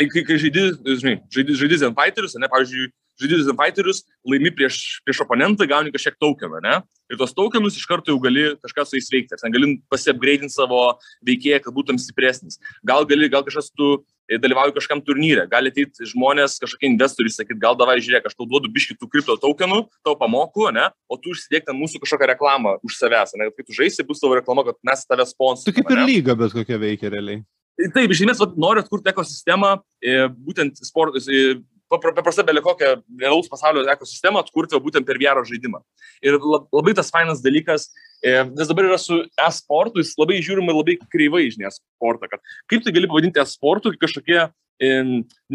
kai, 0.00 0.24
kai 0.24 0.38
žaidi, 0.40 0.70
žinai, 0.88 1.18
žaidi, 1.34 1.56
žaidi 1.60 1.80
Zen 1.82 1.96
Fighters, 1.96 2.36
ne, 2.40 2.48
pavyzdžiui, 2.52 2.88
žaidi 3.20 3.42
Zen 3.44 3.58
Fighters, 3.58 4.02
laimi 4.26 4.52
prieš, 4.54 5.00
prieš 5.06 5.22
oponentą, 5.24 5.66
gauni 5.70 5.92
kažkiek 5.94 6.16
tokenų, 6.20 6.62
ne? 6.64 6.80
Ir 7.12 7.20
tos 7.20 7.34
tokenus 7.36 7.76
iš 7.76 7.84
karto 7.88 8.12
jau 8.12 8.18
gali 8.22 8.46
kažką 8.64 8.86
su 8.88 8.96
jais 8.98 9.10
veikti. 9.12 9.36
Ten 9.40 9.52
gali 9.54 9.74
pasiapgreidinti 9.92 10.54
savo 10.54 10.96
veikėją, 11.26 11.60
kad 11.66 11.76
būtum 11.76 12.00
stipresnis. 12.00 12.58
Gal 12.86 13.04
gali, 13.08 13.28
gal 13.32 13.44
kažkas 13.46 13.68
tu 13.76 13.90
e, 14.24 14.38
dalyvauji 14.40 14.74
kažkam 14.78 15.02
turnyre, 15.04 15.44
gali 15.50 15.72
ateiti 15.72 16.08
žmonės, 16.10 16.56
kažkokie 16.62 16.88
investoriai, 16.88 17.34
sakyt, 17.36 17.60
gal 17.60 17.76
davai 17.78 17.98
žiūrėk, 18.00 18.30
aš 18.30 18.38
tau 18.38 18.48
duodu 18.48 18.72
biškį 18.72 18.96
tų 18.98 19.10
kripto 19.12 19.36
tokenų, 19.42 19.82
tau 20.06 20.16
pamoku, 20.20 20.70
ne, 20.74 20.88
o 21.06 21.20
tu 21.20 21.34
užsidėk 21.36 21.68
ten 21.68 21.76
mūsų 21.78 22.00
kažkokią 22.02 22.30
reklamą 22.32 22.78
už 22.86 22.96
savęs, 23.02 23.36
ne, 23.36 23.50
kai 23.52 23.68
tu 23.68 23.76
žaisi, 23.76 24.06
bus 24.08 24.24
tavo 24.24 24.40
reklama, 24.40 24.64
kad 24.70 24.80
mes 24.88 25.04
tave 25.04 25.28
sponsoruojame. 25.28 25.76
Tu 25.76 25.76
kaip 25.76 25.92
ir 25.92 26.06
lyga, 26.08 26.38
bet 26.40 26.56
kokia 26.56 26.80
veikia 26.80 27.12
realiai. 27.12 27.44
Taip, 27.74 28.12
iš 28.14 28.22
esmės, 28.22 28.40
noriu 28.54 28.84
atkurti 28.84 29.10
ekosistemą, 29.10 29.76
e, 29.98 30.28
būtent 30.30 30.78
sport, 30.86 31.16
e, 31.26 31.56
paprasta 31.90 32.44
belė 32.46 32.62
kokią 32.64 32.96
realaus 33.20 33.50
pasaulio 33.50 33.84
ekosistemą 33.92 34.42
atkurti 34.42 34.80
būtent 34.80 35.06
per 35.06 35.20
VR 35.20 35.42
žaidimą. 35.46 35.82
Ir 36.24 36.38
labai 36.40 36.94
tas 36.96 37.12
fainas 37.12 37.42
dalykas, 37.44 37.90
e, 38.24 38.42
nes 38.50 38.70
dabar 38.70 38.88
yra 38.90 38.98
su 39.00 39.20
e-sportu, 39.46 40.02
jis 40.02 40.14
labai 40.20 40.40
žiūrima 40.44 40.74
labai 40.74 40.98
kreivai, 41.12 41.46
žinai, 41.52 41.72
sportą, 41.74 42.30
kad 42.30 42.42
kaip 42.70 42.84
tai 42.84 42.94
gali 42.96 43.10
pavadinti 43.10 43.42
e-sportu, 43.42 43.92
kai 43.94 44.06
kažkokie 44.06 44.40
e, 44.44 44.90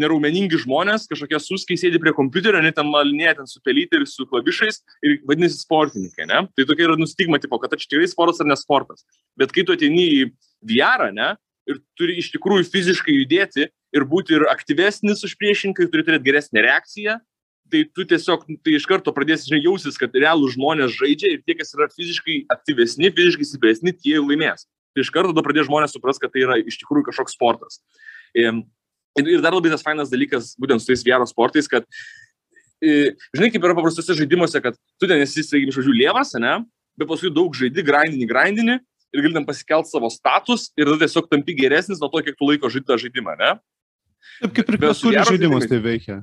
neraumeningi 0.00 0.62
žmonės, 0.64 1.08
kažkokie 1.10 1.40
suskiai 1.42 1.80
sėdi 1.80 2.00
prie 2.02 2.14
kompiuterio, 2.16 2.62
net 2.64 2.78
ten 2.78 2.88
malinėje 2.90 3.40
ten 3.40 3.50
su 3.50 3.60
pelytė 3.66 4.00
ir 4.00 4.08
su 4.08 4.26
klavišais 4.30 4.80
ir 5.04 5.18
vadinasi 5.28 5.60
sportininkai, 5.64 6.28
ne? 6.30 6.46
Tai 6.54 6.68
tokia 6.70 6.88
yra 6.88 6.98
nustigma, 7.00 7.42
tipo, 7.42 7.60
kad 7.60 7.76
čia 7.76 7.90
tikrai 7.90 8.08
sportas 8.10 8.40
ar 8.42 8.50
nesportas. 8.50 9.04
Bet 9.38 9.52
kai 9.56 9.66
tu 9.66 9.76
ateini 9.76 10.06
į 10.20 10.24
VR, 10.70 11.10
ne, 11.16 11.34
ir 11.70 11.80
turi 11.98 12.18
iš 12.20 12.30
tikrųjų 12.34 12.68
fiziškai 12.70 13.14
judėti 13.20 13.68
ir 13.96 14.06
būti 14.06 14.36
ir 14.36 14.46
aktyvesnis 14.50 15.24
už 15.26 15.36
priešininką, 15.40 15.88
turi 15.90 16.06
turėti 16.06 16.28
geresnę 16.28 16.64
reakciją, 16.66 17.18
tai 17.70 17.84
tu 17.94 18.04
tiesiog 18.08 18.46
tai 18.64 18.74
iš 18.78 18.86
karto 18.90 19.14
pradėsi 19.14 19.50
žinai, 19.50 19.62
jausis, 19.64 19.98
kad 20.00 20.14
realų 20.16 20.50
žmonės 20.56 20.96
žaidžia 20.96 21.34
ir 21.34 21.42
tie, 21.46 21.54
kas 21.58 21.72
yra 21.76 21.86
fiziškai 21.92 22.42
aktyvesni, 22.50 23.12
fiziškai 23.14 23.46
stipresni, 23.46 23.94
tie 23.94 24.18
laimės. 24.18 24.66
Tai 24.94 25.04
iš 25.04 25.12
karto 25.14 25.30
tada 25.30 25.44
pradės 25.46 25.68
žmonės 25.68 25.94
supras, 25.94 26.18
kad 26.18 26.32
tai 26.34 26.42
yra 26.46 26.58
iš 26.58 26.80
tikrųjų 26.82 27.06
kažkoks 27.10 27.36
sportas. 27.36 27.78
Ir, 28.34 28.64
ir 29.22 29.44
dar 29.44 29.54
labai 29.54 29.70
tas 29.70 29.86
fainas 29.86 30.10
dalykas, 30.10 30.56
būtent 30.58 30.82
su 30.82 30.90
tais 30.90 31.06
VR 31.06 31.22
sportais, 31.30 31.70
kad, 31.70 31.86
žinai, 32.82 33.52
kaip 33.54 33.62
yra 33.62 33.76
paprastose 33.78 34.18
žaidimuose, 34.18 34.58
kad 34.64 34.78
tu 34.98 35.06
ten 35.10 35.22
esi, 35.22 35.46
sakykime, 35.46 35.74
žodžiu, 35.74 35.94
lievas, 35.94 36.34
ne, 36.42 36.58
bet 36.98 37.10
paskui 37.10 37.30
daug 37.34 37.54
žaidi, 37.54 37.86
grindini, 37.86 38.26
grindini 38.30 38.80
ir 39.14 39.24
gali 39.24 39.34
ten 39.34 39.46
pasikelt 39.46 39.88
savo 39.90 40.10
status 40.12 40.68
ir 40.78 40.86
tada 40.86 41.04
tiesiog 41.04 41.30
tampi 41.30 41.54
geresnis 41.58 42.02
nuo 42.02 42.10
to, 42.10 42.22
kiek 42.26 42.38
tu 42.38 42.50
laiko 42.50 42.70
žaidži 42.70 42.86
tą 42.88 42.98
žaidimą, 43.00 43.36
ne? 43.38 43.54
Taip 44.40 44.54
kaip 44.56 44.72
ir 44.72 44.78
bet 44.80 45.02
kuris 45.02 45.28
žaidimas 45.30 45.66
tai 45.70 45.80
veikia. 45.84 46.20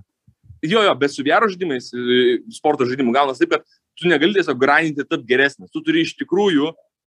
Jo, 0.66 0.82
jo, 0.82 0.94
bet 0.98 1.14
su 1.14 1.26
VR 1.26 1.46
žaidimais, 1.52 1.92
e, 1.94 2.38
sporto 2.56 2.88
žaidimų 2.90 3.14
gaunas 3.14 3.38
taip, 3.42 3.54
kad 3.54 3.66
tu 3.98 4.10
negali 4.10 4.34
tiesiog 4.38 4.58
grindinti 4.58 5.06
tapti 5.06 5.30
geresnis. 5.30 5.70
Tu 5.74 5.84
turi 5.86 6.02
iš 6.06 6.16
tikrųjų 6.18 6.72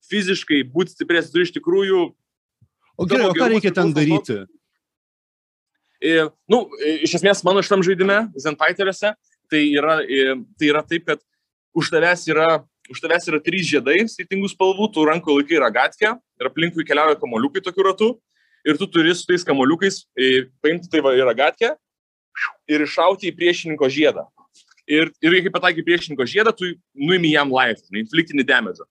fiziškai 0.10 0.64
būti 0.74 0.96
stipresnis, 0.96 1.34
turi 1.34 1.46
iš 1.46 1.54
tikrųjų... 1.60 2.02
O 2.96 3.06
gerai, 3.10 3.30
o 3.30 3.36
ką 3.38 3.50
reikia 3.54 3.74
ten 3.76 3.94
daryti? 3.94 4.40
E, 6.02 6.28
nu, 6.50 6.66
e, 6.82 6.98
iš 7.06 7.20
esmės, 7.20 7.44
mano 7.46 7.62
šitam 7.66 7.86
žaidime, 7.86 8.24
Zenfighteriuose, 8.42 9.14
tai 9.52 9.62
yra, 9.78 10.00
tai 10.58 10.72
yra 10.72 10.82
taip, 10.86 11.06
kad 11.06 11.22
už 11.78 11.94
tavęs 11.94 12.26
yra 12.34 12.50
už 12.90 13.02
tavęs 13.02 13.26
yra 13.32 13.42
trys 13.42 13.66
žiedai 13.66 14.04
skirtingų 14.10 14.50
spalvų, 14.52 14.90
tu 14.94 15.06
ranko 15.08 15.38
laikai 15.40 15.58
ragatkę 15.62 16.12
ir 16.14 16.50
aplinkui 16.50 16.86
keliauja 16.86 17.18
kamoliukai 17.18 17.64
tokiu 17.66 17.86
ratu 17.88 18.10
ir 18.66 18.78
tu 18.78 18.88
turi 18.90 19.14
su 19.16 19.28
tais 19.28 19.46
kamoliukais 19.46 20.04
e, 20.18 20.48
paimti 20.64 20.90
tai 20.92 21.04
va 21.06 21.14
į 21.16 21.24
ragatkę 21.28 21.76
ir 22.72 22.84
iššauti 22.86 23.30
į 23.30 23.36
priešininko 23.38 23.90
žiedą. 23.92 24.26
Ir, 24.86 25.10
ir 25.24 25.38
kai 25.46 25.54
pataikai 25.54 25.86
priešininko 25.86 26.28
žiedą, 26.30 26.54
tu 26.54 26.74
nuimi 26.94 27.32
jam 27.34 27.54
life, 27.54 27.86
infliktinį 27.90 28.46
damage. 28.46 28.86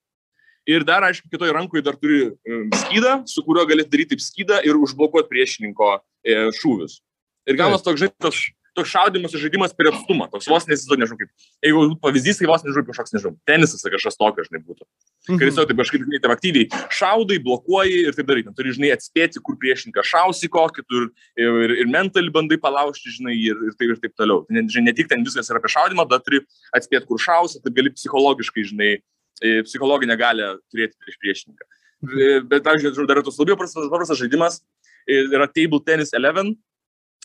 Ir 0.67 0.83
dar, 0.87 1.05
aišku, 1.05 1.29
kitoj 1.29 1.53
rankoje 1.53 1.85
dar 1.85 1.97
turi 2.01 2.31
um, 2.33 2.71
skydą, 2.73 3.19
su 3.29 3.43
kuriuo 3.45 3.67
gali 3.69 3.85
daryti 3.85 4.15
taip 4.15 4.23
skydą 4.25 4.63
ir 4.65 4.79
užblokuoti 4.81 5.29
priešininko 5.29 5.91
e, 6.25 6.39
šūvius. 6.57 7.03
Ir 7.51 7.59
gaunas 7.61 7.85
toks, 7.85 8.01
žinai, 8.01 8.15
tas 8.25 8.39
toks 8.75 8.91
šaudimas 8.91 9.35
žaidimas 9.39 9.75
per 9.77 9.91
atstumą, 9.93 10.27
toks 10.33 10.49
vos 10.51 10.67
nesizo, 10.69 10.97
nežinau 10.99 11.19
kaip. 11.21 11.31
Jeigu 11.65 11.85
pavyzdys, 12.03 12.41
tai 12.41 12.49
vos 12.51 12.65
nežinau 12.67 12.87
kažkoks, 12.89 13.15
nežinau, 13.15 13.35
tenisas 13.49 13.85
ar 13.87 13.95
kažkas 13.95 14.19
tokio, 14.19 14.45
žinai, 14.49 14.61
būtų. 14.65 14.87
Mhm. 15.29 15.39
Kai 15.39 15.49
tiesiog 15.49 15.69
taip 15.71 15.81
kažkaip, 15.81 16.05
žinai, 16.05 16.21
taip 16.25 16.35
aktyviai 16.35 16.81
šaudai, 16.99 17.39
blokuoji 17.45 18.03
ir 18.09 18.19
taip 18.19 18.29
darai. 18.29 18.45
Turi, 18.59 18.75
žinai, 18.77 18.91
atspėti, 18.97 19.41
kur 19.45 19.57
priešininkas 19.63 20.11
šausi 20.11 20.51
kokį, 20.53 20.85
tu 20.91 21.01
ir, 21.01 21.09
ir, 21.47 21.77
ir 21.85 21.93
mentalį 21.93 22.35
bandai 22.35 22.59
palaužti, 22.61 23.15
žinai, 23.15 23.37
ir, 23.39 23.63
ir, 23.71 23.79
taip, 23.79 23.95
ir 23.95 24.03
taip 24.03 24.19
toliau. 24.19 24.43
Ne, 24.53 24.67
žinai, 24.69 24.91
ne 24.91 24.97
tik 24.99 25.09
ten 25.13 25.25
viskas 25.25 25.49
yra 25.53 25.63
apie 25.63 25.73
šaudimą, 25.73 26.05
bet 26.11 26.27
turi 26.27 26.43
atspėti, 26.77 27.09
kur 27.09 27.23
šausi, 27.23 27.63
tai 27.65 27.73
gali 27.79 27.95
psichologiškai, 27.95 28.67
žinai, 28.75 28.93
e, 29.41 29.57
psichologinę 29.65 30.19
galę 30.21 30.53
turėti 30.69 30.99
prieš 31.01 31.21
priešininką. 31.23 31.71
E, 32.05 32.29
bet, 32.45 32.61
pavyzdžiui, 32.67 33.09
dar 33.09 33.23
tos 33.25 33.41
labai 33.41 33.57
paprastas 33.57 34.21
žaidimas, 34.21 34.61
e, 35.09 35.25
yra 35.31 35.49
Table 35.49 35.81
Tennis 35.87 36.13
11, 36.13 36.59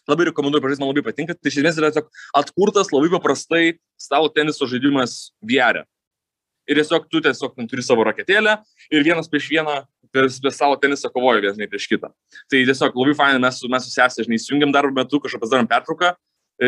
labai 0.07 0.29
rekomenduoju 0.29 0.63
pažaisti, 0.63 0.83
man 0.83 0.91
labai 0.93 1.05
patinka. 1.05 1.35
Tai 1.35 1.51
iš 1.51 1.59
esmės 1.61 1.79
yra 1.81 1.91
tiesiog 1.91 2.09
atkurtas 2.41 2.91
labai 2.95 3.11
paprastai 3.17 3.63
stalo 3.99 4.31
teniso 4.33 4.67
žaidimas 4.69 5.31
VR. 5.41 5.83
Ir 6.69 6.77
tiesiog 6.77 7.07
tu 7.09 7.21
tiesiog 7.25 7.55
turi 7.69 7.83
savo 7.85 8.05
raketėlę 8.05 8.59
ir 8.93 9.05
vienas 9.05 9.29
prieš 9.31 9.49
vieną 9.49 9.79
per, 10.13 10.29
per 10.29 10.53
stalo 10.53 10.77
tenisą 10.81 11.09
kovoja 11.13 11.41
vienas 11.41 11.69
prieš 11.71 11.87
kitą. 11.89 12.11
Tai 12.49 12.63
tiesiog 12.69 12.97
labai 12.97 13.15
fainai 13.17 13.41
mes, 13.41 13.61
mes 13.73 13.87
su 13.87 13.93
sesė, 13.93 14.25
žinai, 14.27 14.37
įsijungiam 14.37 14.73
darbo 14.75 14.93
metu, 14.93 15.21
kažką 15.23 15.41
pasidarom 15.41 15.69
pertrauką, 15.69 16.13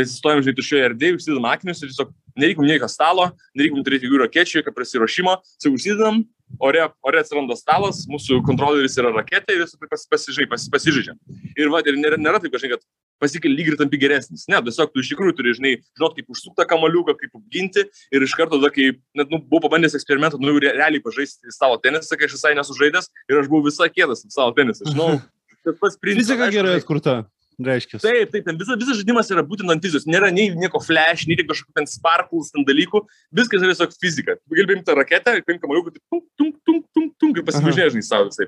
stovim, 0.07 0.41
žinai, 0.43 0.55
tuščioje 0.57 0.87
erdvėje, 0.89 1.17
užsidedam 1.19 1.47
akinius 1.51 1.81
ir 1.83 1.91
tiesiog 1.91 2.13
nereikia 2.39 2.61
mums 2.61 2.71
nieko 2.71 2.89
stalo, 2.91 3.27
nereikia 3.57 3.75
mums 3.75 3.87
turėti 3.87 4.07
jokių 4.07 4.21
rakečių, 4.23 4.57
jokio 4.61 4.73
prasirošimo, 4.75 5.35
tai 5.61 5.71
užsidedam, 5.73 6.21
ore, 6.63 6.85
ore 7.07 7.21
atsiranda 7.21 7.57
stalas, 7.59 8.05
mūsų 8.11 8.41
kontroleris 8.47 8.97
yra 9.01 9.11
raketė 9.15 9.57
ir 9.57 9.65
visi 9.65 9.79
pas, 9.81 10.05
pasižai, 10.15 10.47
pas, 10.51 10.67
pasižaidžiam. 10.71 11.19
Ir, 11.57 11.71
va, 11.73 11.83
ir 11.85 11.99
nėra, 11.99 12.19
nėra 12.21 12.41
taip, 12.41 12.55
kažkaip, 12.55 12.77
kad 12.77 12.87
pasikeli 13.21 13.57
lyg 13.57 13.71
ir 13.71 13.77
tampi 13.79 13.99
geresnis. 14.01 14.47
Ne, 14.51 14.59
tiesiog 14.65 14.93
tu 14.93 15.03
iš 15.03 15.11
tikrųjų 15.13 15.35
turi, 15.37 15.55
žinai, 15.57 15.73
žinot, 15.99 16.15
kaip 16.17 16.31
užsuktą 16.33 16.67
kamaliuką, 16.69 17.15
kaip 17.19 17.37
apginti 17.39 17.85
ir 17.87 18.25
iš 18.25 18.35
karto, 18.37 18.57
tada, 18.57 18.71
kai 18.73 18.91
net, 19.17 19.29
nu, 19.31 19.41
buvau 19.41 19.67
pabandęs 19.67 19.97
eksperimentą, 19.99 20.41
nu, 20.41 20.57
realiai 20.61 21.03
pažaisti 21.03 21.53
savo 21.55 21.77
tenisą, 21.81 22.17
kai 22.17 22.29
aš 22.29 22.39
visai 22.39 22.55
nesužaidęs 22.59 23.11
ir 23.29 23.43
aš 23.43 23.51
buvau 23.51 23.69
visai 23.69 23.91
kėdas 23.93 24.25
savo 24.33 24.55
tenisą. 24.57 24.89
Žinau, 24.89 25.21
tas 25.65 25.77
pats 25.77 26.01
principas. 26.01 26.25
Fizika 26.25 26.49
gerai 26.53 26.79
atkurta 26.81 27.21
reiškia. 27.59 27.99
Taip, 28.01 28.31
taip, 28.33 28.45
ten 28.47 28.57
visas, 28.59 28.77
visas 28.79 28.99
žaidimas 28.99 29.29
yra 29.33 29.43
būtent 29.45 29.71
ant 29.73 29.83
fizikos. 29.83 30.07
Nėra 30.09 30.31
nei 30.33 30.49
nieko 30.57 30.81
flash, 30.83 31.25
nei 31.29 31.37
kažkokių 31.39 31.75
ten 31.77 31.89
sparkles, 31.89 32.51
ten 32.53 32.65
dalykų. 32.67 33.03
Viskas 33.37 33.63
yra 33.63 33.73
tiesiog 33.73 33.95
fizika. 34.01 34.37
Tu 34.39 34.59
gali 34.59 34.69
paimti 34.71 34.95
raketę, 34.97 35.35
paimti 35.47 35.63
kamaliuką, 35.65 35.95
tai 35.95 36.01
tum, 36.01 36.23
tum, 36.39 36.51
tum, 36.65 36.79
tum, 36.95 37.09
tum, 37.23 37.33
kaip 37.37 37.49
pasivažinėjai, 37.49 37.95
žinai, 37.97 38.05
savo 38.07 38.29
visai. 38.29 38.47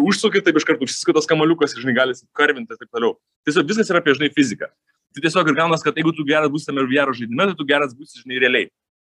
Užsukai 0.00 0.44
taip 0.46 0.60
iš 0.60 0.68
karto, 0.68 0.88
užsiskatos 0.88 1.28
kamaliukas, 1.30 1.76
žinai, 1.78 1.96
gali 1.98 2.16
karvinti 2.36 2.76
ir 2.76 2.80
taip 2.80 2.90
toliau. 2.90 3.18
Tiesiog 3.48 3.68
viskas 3.70 3.92
yra 3.92 4.02
apie, 4.02 4.16
žinai, 4.18 4.32
fiziką. 4.36 4.70
Tai 5.10 5.24
tiesiog 5.24 5.50
ir 5.50 5.58
gaunas, 5.58 5.82
kad 5.82 5.96
jeigu 5.98 6.14
tu 6.14 6.26
geras 6.26 6.50
būsi 6.52 6.70
tame 6.70 6.86
VR 6.86 7.10
žaidime, 7.16 7.50
tai 7.50 7.58
tu 7.58 7.66
geras 7.66 7.94
būsi, 7.96 8.22
žinai, 8.22 8.38
realiai. 8.42 8.70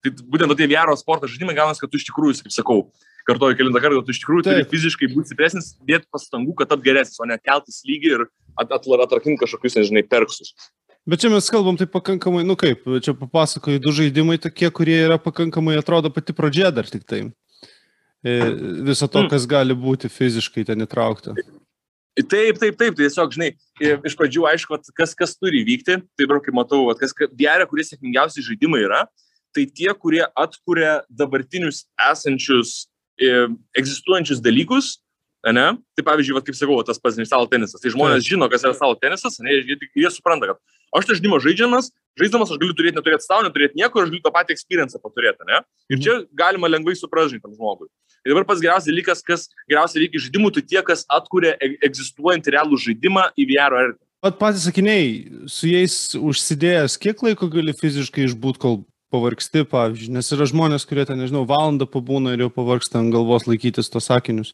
Tai 0.00 0.12
būtent 0.32 0.56
tie 0.56 0.68
VR 0.70 0.92
sporto 0.96 1.28
žaidimai 1.28 1.56
gaunas, 1.58 1.80
kad 1.82 1.90
tu 1.90 1.98
iš 1.98 2.06
tikrųjų, 2.08 2.38
kaip 2.46 2.54
sakau, 2.54 2.84
kartoju 3.28 3.58
kelintą 3.58 3.82
kartą, 3.82 4.00
tu 4.04 4.14
iš 4.14 4.22
tikrųjų 4.22 4.46
turi 4.46 4.66
fiziškai 4.70 5.10
būti 5.12 5.32
stipresnis, 5.32 5.74
dėti 5.86 6.08
pastangų, 6.14 6.54
kad 6.58 6.70
tapt 6.72 6.84
geresnis, 6.86 7.20
o 7.20 7.28
ne 7.28 7.36
keltis 7.42 7.82
lygį 7.88 8.14
ir 8.16 8.24
at, 8.58 8.72
at, 8.72 8.88
atrakinti 9.06 9.40
kažkokius, 9.44 9.78
nežinai, 9.80 10.04
perksus. 10.08 10.54
Bet 11.08 11.22
čia 11.22 11.30
mes 11.32 11.48
kalbam 11.50 11.78
tai 11.80 11.88
pakankamai, 11.88 12.42
nu 12.44 12.56
kaip, 12.60 12.84
čia 13.04 13.14
papasakoju, 13.16 13.80
du 13.82 13.92
žaidimai 13.96 14.36
tokie, 14.42 14.68
kurie 14.74 14.98
yra 15.06 15.16
pakankamai, 15.22 15.78
atrodo, 15.80 16.12
pati 16.12 16.36
pradžia 16.36 16.68
dar 16.74 16.88
tik 16.90 17.06
tai. 17.08 17.22
E, 18.20 18.34
viso 18.84 19.08
to, 19.08 19.24
mm. 19.24 19.30
kas 19.32 19.46
gali 19.48 19.76
būti 19.76 20.10
fiziškai 20.12 20.66
ten 20.68 20.84
įtraukta. 20.84 21.32
Taip, 22.20 22.58
taip, 22.60 22.60
taip, 22.60 22.76
tai 22.76 22.90
tiesiog, 22.98 23.32
žinai, 23.32 23.54
iš 23.80 24.16
pradžių 24.18 24.44
aišku, 24.50 24.76
kas, 24.98 25.14
kas 25.16 25.32
turi 25.38 25.62
vykti, 25.64 26.02
tai 26.04 26.26
dabar 26.26 26.42
kaip 26.44 26.56
matau, 26.58 26.82
kas 27.00 27.14
geria, 27.16 27.64
kurie 27.70 27.86
sėkmingiausi 27.86 28.44
žaidimai 28.44 28.82
yra, 28.84 29.04
tai 29.56 29.64
tie, 29.66 29.88
kurie 29.96 30.26
atkuria 30.38 30.98
dabartinius 31.08 31.86
esančius 32.10 32.90
egzistuojančius 33.76 34.40
dalykus, 34.44 34.98
ne? 35.48 35.66
Tai 35.96 36.04
pavyzdžiui, 36.06 36.36
va, 36.36 36.42
kaip 36.44 36.56
sakau, 36.58 36.76
tas 36.86 37.00
pats 37.00 37.16
stalo 37.24 37.48
tenisas. 37.50 37.80
Tai 37.80 37.92
žmonės 37.94 38.26
žino, 38.26 38.48
kas 38.52 38.66
yra 38.66 38.74
stalo 38.76 38.98
tenisas, 39.00 39.38
ne? 39.44 39.56
Jie, 39.64 39.78
jie 39.96 40.10
supranta, 40.12 40.50
kad 40.50 40.60
aš 40.98 41.08
tai 41.08 41.16
žaidimą 41.16 41.40
žaidžiamas, 41.44 41.90
žaiddamas 42.20 42.52
aš 42.52 42.60
galiu 42.60 42.76
turėti, 42.76 42.98
neturėti 42.98 43.26
stalo, 43.26 43.46
neturėti 43.46 43.80
nieko, 43.80 44.02
aš 44.02 44.12
galiu 44.12 44.22
tą 44.24 44.34
patį 44.34 44.56
experience 44.56 45.00
paturėti, 45.00 45.48
ne? 45.48 45.62
Ir 45.92 46.04
čia 46.04 46.18
galima 46.36 46.70
lengvai 46.70 46.96
suprasti 46.98 47.40
tam 47.40 47.54
žmogui. 47.56 47.88
Ir 48.26 48.34
dabar 48.34 48.44
pats 48.50 48.60
geriausias 48.60 48.90
dalykas, 48.90 49.24
kas 49.24 49.48
geriausiai 49.70 50.04
reikia 50.04 50.20
žaidimų, 50.26 50.52
tai 50.52 50.62
tie, 50.68 50.80
kas 50.84 51.06
atkuria 51.08 51.54
e, 51.56 51.72
egzistuojantį 51.88 52.56
realų 52.56 52.80
žaidimą 52.84 53.30
į 53.32 53.48
VR 53.54 53.78
erdvę. 53.80 54.02
Pat 54.20 54.36
patys 54.36 54.66
sakiniai, 54.68 55.46
su 55.48 55.70
jais 55.70 55.94
užsidėjęs, 56.18 56.98
kiek 57.00 57.22
laiko 57.24 57.48
gali 57.48 57.72
fiziškai 57.72 58.26
išbūti, 58.28 58.60
kol 58.60 58.82
pavargsti, 59.10 59.64
pavyzdžiui, 59.70 60.12
nes 60.14 60.28
yra 60.36 60.46
žmonės, 60.50 60.84
kurie 60.88 61.06
ten, 61.08 61.18
nežinau, 61.22 61.46
valandą 61.48 61.88
pabūna 61.90 62.34
ir 62.34 62.44
jau 62.44 62.50
pavargsta 62.52 63.00
ant 63.00 63.14
galvos 63.14 63.48
laikytis 63.48 63.90
tos 63.90 64.10
sakinius. 64.10 64.52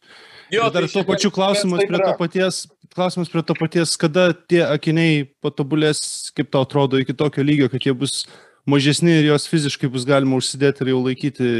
Jo, 0.53 0.69
dar 0.71 0.85
tai 0.85 0.91
tuo 0.93 1.03
pačiu 1.07 1.31
klausimas 1.33 1.83
prie 1.87 1.99
to 1.99 2.13
paties, 2.19 2.59
klausimas 2.95 3.31
prie 3.31 3.43
to 3.43 3.55
paties, 3.57 3.95
kada 3.99 4.29
tie 4.33 4.63
akiniai 4.63 5.25
patobulės, 5.43 6.31
kaip 6.37 6.51
tau 6.53 6.63
atrodo, 6.67 7.01
iki 7.01 7.15
tokio 7.17 7.43
lygio, 7.43 7.67
kad 7.71 7.83
jie 7.83 7.93
bus 7.97 8.23
mažesni 8.67 9.19
ir 9.19 9.29
juos 9.31 9.47
fiziškai 9.49 9.89
bus 9.91 10.05
galima 10.07 10.39
užsidėti 10.39 10.83
ir 10.83 10.93
jau 10.93 11.01
laikyti 11.05 11.51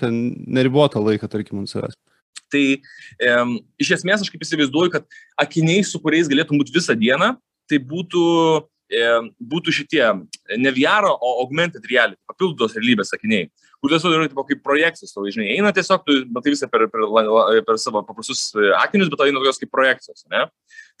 ten 0.00 0.20
neribotą 0.48 1.02
laiką, 1.04 1.28
tarkim, 1.32 1.62
ant 1.62 1.72
savęs. 1.72 1.96
Tai 2.50 2.64
e, 2.76 3.34
iš 3.80 3.94
esmės 4.00 4.24
aš 4.24 4.32
kaip 4.32 4.42
įsivaizduoju, 4.44 4.92
kad 4.96 5.06
akiniai, 5.40 5.84
su 5.86 6.00
kuriais 6.02 6.28
galėtum 6.30 6.60
būti 6.60 6.74
visą 6.74 6.96
dieną, 6.98 7.34
tai 7.70 7.78
būtų 7.78 8.24
būtų 8.90 9.72
šitie 9.74 10.02
ne 10.58 10.70
VR, 10.74 11.06
o 11.10 11.32
augmented 11.44 11.84
reality, 11.86 12.18
papildos 12.26 12.74
realybės 12.74 13.12
sakiniai, 13.14 13.48
kur 13.80 13.92
tiesiog 13.92 14.16
yra 14.16 14.28
tipo, 14.28 14.44
kaip 14.48 14.62
projekcijos, 14.64 15.12
tau 15.14 15.24
žinai, 15.30 15.48
eina 15.54 15.70
tiesiog, 15.72 16.02
tu 16.04 16.16
matai 16.34 16.52
visą 16.52 16.68
per, 16.70 16.88
per, 16.92 17.06
per 17.66 17.78
savo 17.80 18.02
paprastus 18.04 18.50
e, 18.58 18.72
akinius, 18.80 19.08
bet 19.12 19.20
tau 19.20 19.28
eina 19.30 19.40
tokios 19.40 19.60
kaip 19.62 19.70
projekcijos, 19.72 20.26
ne? 20.32 20.44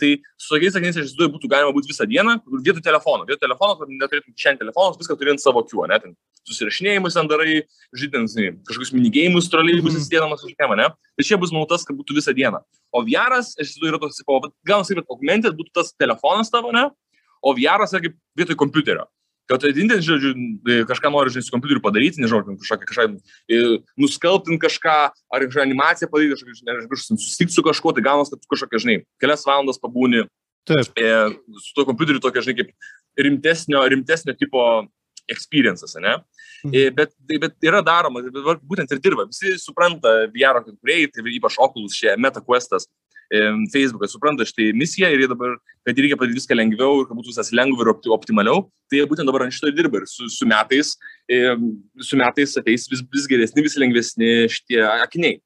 Tai 0.00 0.12
su 0.40 0.54
tokiais 0.54 0.72
sakiniais, 0.76 0.96
aš 0.96 1.10
įsivaizduoju, 1.10 1.34
būtų 1.34 1.50
galima 1.50 1.74
būti 1.76 1.90
visą 1.90 2.06
dieną, 2.08 2.38
vietoj 2.64 2.84
telefono, 2.86 3.26
vietoj 3.28 3.42
telefono, 3.42 3.90
neturėtum 3.90 4.32
šiandien 4.32 4.62
telefonas, 4.64 4.96
viską 5.02 5.18
turi 5.20 5.34
ant 5.34 5.42
savo 5.42 5.64
kių, 5.66 5.84
ne? 5.90 6.00
Ten 6.00 6.16
susirašinėjimus 6.48 7.18
ten 7.18 7.28
darai, 7.28 7.58
žydint, 8.00 8.32
kažkokius 8.68 8.94
minigėjimus, 8.96 9.50
troleimus 9.52 9.92
mhm. 9.92 10.00
įsidėdamas 10.00 10.46
už 10.46 10.56
temą, 10.56 10.78
ne? 10.80 10.88
Tai 11.18 11.26
čia 11.26 11.36
bus 11.42 11.52
mautas, 11.52 11.84
kad 11.84 11.98
būtų 11.98 12.16
visą 12.16 12.32
dieną. 12.36 12.62
O 12.96 13.04
VR'as, 13.04 13.52
aš 13.58 13.74
įsivaizduoju, 13.74 13.92
yra 13.92 14.00
toks, 14.00 14.22
gal 14.66 14.86
sakyti, 14.86 15.04
kad 15.04 15.14
augmented 15.14 15.58
būtų 15.58 15.76
tas 15.82 15.92
telefonas 16.00 16.48
tavo, 16.52 16.72
ne? 16.74 16.88
O 17.42 17.54
VR'as 17.56 17.94
yra 17.94 18.04
kaip 18.04 18.18
vietoj 18.38 18.58
kompiuterio. 18.60 19.06
Kad 19.50 19.64
vienintelis, 19.66 20.06
žodžiu, 20.06 20.30
kažką 20.86 21.10
nori, 21.10 21.32
žinai, 21.34 21.42
su 21.42 21.50
kompiuteriu 21.50 21.82
padaryti, 21.82 22.22
nežinau, 22.22 22.54
kažką, 22.60 22.84
kažką 22.86 23.06
nuskalbtinti 23.98 24.62
kažką, 24.62 24.98
ar 25.10 25.46
kažkokią 25.46 25.64
animaciją 25.64 26.10
padaryti, 26.12 26.36
kažką, 26.38 26.76
kažką 26.92 27.16
susitikti 27.16 27.56
su 27.56 27.64
kažkuo, 27.66 27.90
tai 27.96 28.04
gaunas, 28.06 28.30
kad 28.30 28.38
tu 28.38 28.52
kažkokią, 28.52 28.82
žinai, 28.84 29.00
kelias 29.22 29.42
valandas 29.48 29.82
pabūni. 29.82 30.22
Taip. 30.70 30.92
E, 30.94 31.10
su 31.64 31.74
tuo 31.74 31.86
kompiuteriu 31.88 32.22
tokia, 32.22 32.44
žinai, 32.46 32.60
kaip 32.60 33.26
rimtesnio, 33.26 33.82
rimtesnio 33.90 34.36
tipo 34.38 34.62
experiences, 35.30 35.96
ne? 35.98 36.14
Mhm. 36.64 36.74
E, 36.74 36.90
bet, 36.94 37.14
bet 37.40 37.66
yra 37.66 37.80
daroma, 37.82 38.22
bet 38.22 38.62
būtent 38.66 38.94
ir 38.94 39.02
dirba. 39.02 39.26
Visi 39.30 39.56
supranta 39.58 40.28
VR 40.34 40.62
kuriejai, 40.66 41.10
tai 41.10 41.24
ypač 41.34 41.58
Oculus, 41.58 41.96
šie 41.96 42.14
MetaQuestas, 42.20 42.86
Facebookas 43.70 44.10
supranta 44.10 44.46
štai 44.46 44.72
misiją 44.74 45.10
ir 45.14 45.22
jie 45.22 45.28
dabar, 45.30 45.52
kad 45.86 45.98
reikia 45.98 46.16
padaryti 46.18 46.40
viską 46.40 46.56
lengviau 46.58 47.02
ir 47.02 47.06
kad 47.06 47.18
būtų 47.18 47.30
viskas 47.30 47.52
lengviau 47.54 47.86
ir 47.86 48.14
optimaliau, 48.16 48.64
tai 48.90 48.98
jie 48.98 49.06
būtent 49.10 49.30
dabar 49.30 49.44
ant 49.46 49.54
šito 49.54 49.70
dirba 49.74 50.00
ir 50.00 50.08
su, 50.10 50.26
su, 50.32 50.48
metais, 50.50 50.96
su 52.02 52.18
metais 52.18 52.56
ateis 52.58 52.88
vis, 52.90 53.04
vis 53.14 53.28
geresni, 53.30 53.62
vis 53.62 53.78
lengvesni 53.78 54.32
šitie 54.50 54.82
akiniai. 54.82 55.38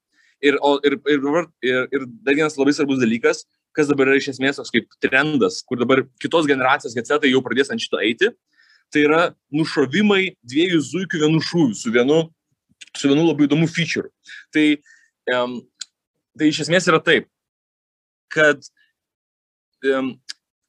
Ir, 0.45 0.57
ir, 0.85 0.97
ir, 1.09 1.29
ir, 1.65 1.85
ir 1.93 2.09
dar 2.25 2.37
vienas 2.37 2.57
labai 2.61 2.73
svarbus 2.77 3.01
dalykas, 3.01 3.45
kas 3.77 3.91
dabar 3.91 4.11
yra 4.11 4.21
iš 4.21 4.31
esmės 4.35 4.61
toks 4.61 4.73
kaip 4.73 4.89
trendas, 5.03 5.61
kur 5.67 5.81
dabar 5.81 6.05
kitos 6.23 6.49
generacijos 6.49 6.97
headsetai 6.97 7.33
jau 7.33 7.43
pradės 7.45 7.73
ant 7.75 7.83
šito 7.83 8.01
eiti, 8.01 8.31
tai 8.93 9.05
yra 9.05 9.23
nušovimai 9.55 10.35
dviejų 10.47 10.81
zuikių 10.89 11.23
vienu 11.25 11.41
šūviu, 11.43 11.77
su 11.77 11.93
vienu, 11.95 12.21
su 12.95 13.11
vienu 13.11 13.27
labai 13.27 13.49
įdomu 13.49 13.69
feature. 13.71 14.13
Tai, 14.55 14.67
um, 15.35 15.57
tai 16.39 16.53
iš 16.53 16.65
esmės 16.67 16.87
yra 16.93 17.01
taip, 17.03 17.29
kad 18.35 18.61
um, 19.87 20.13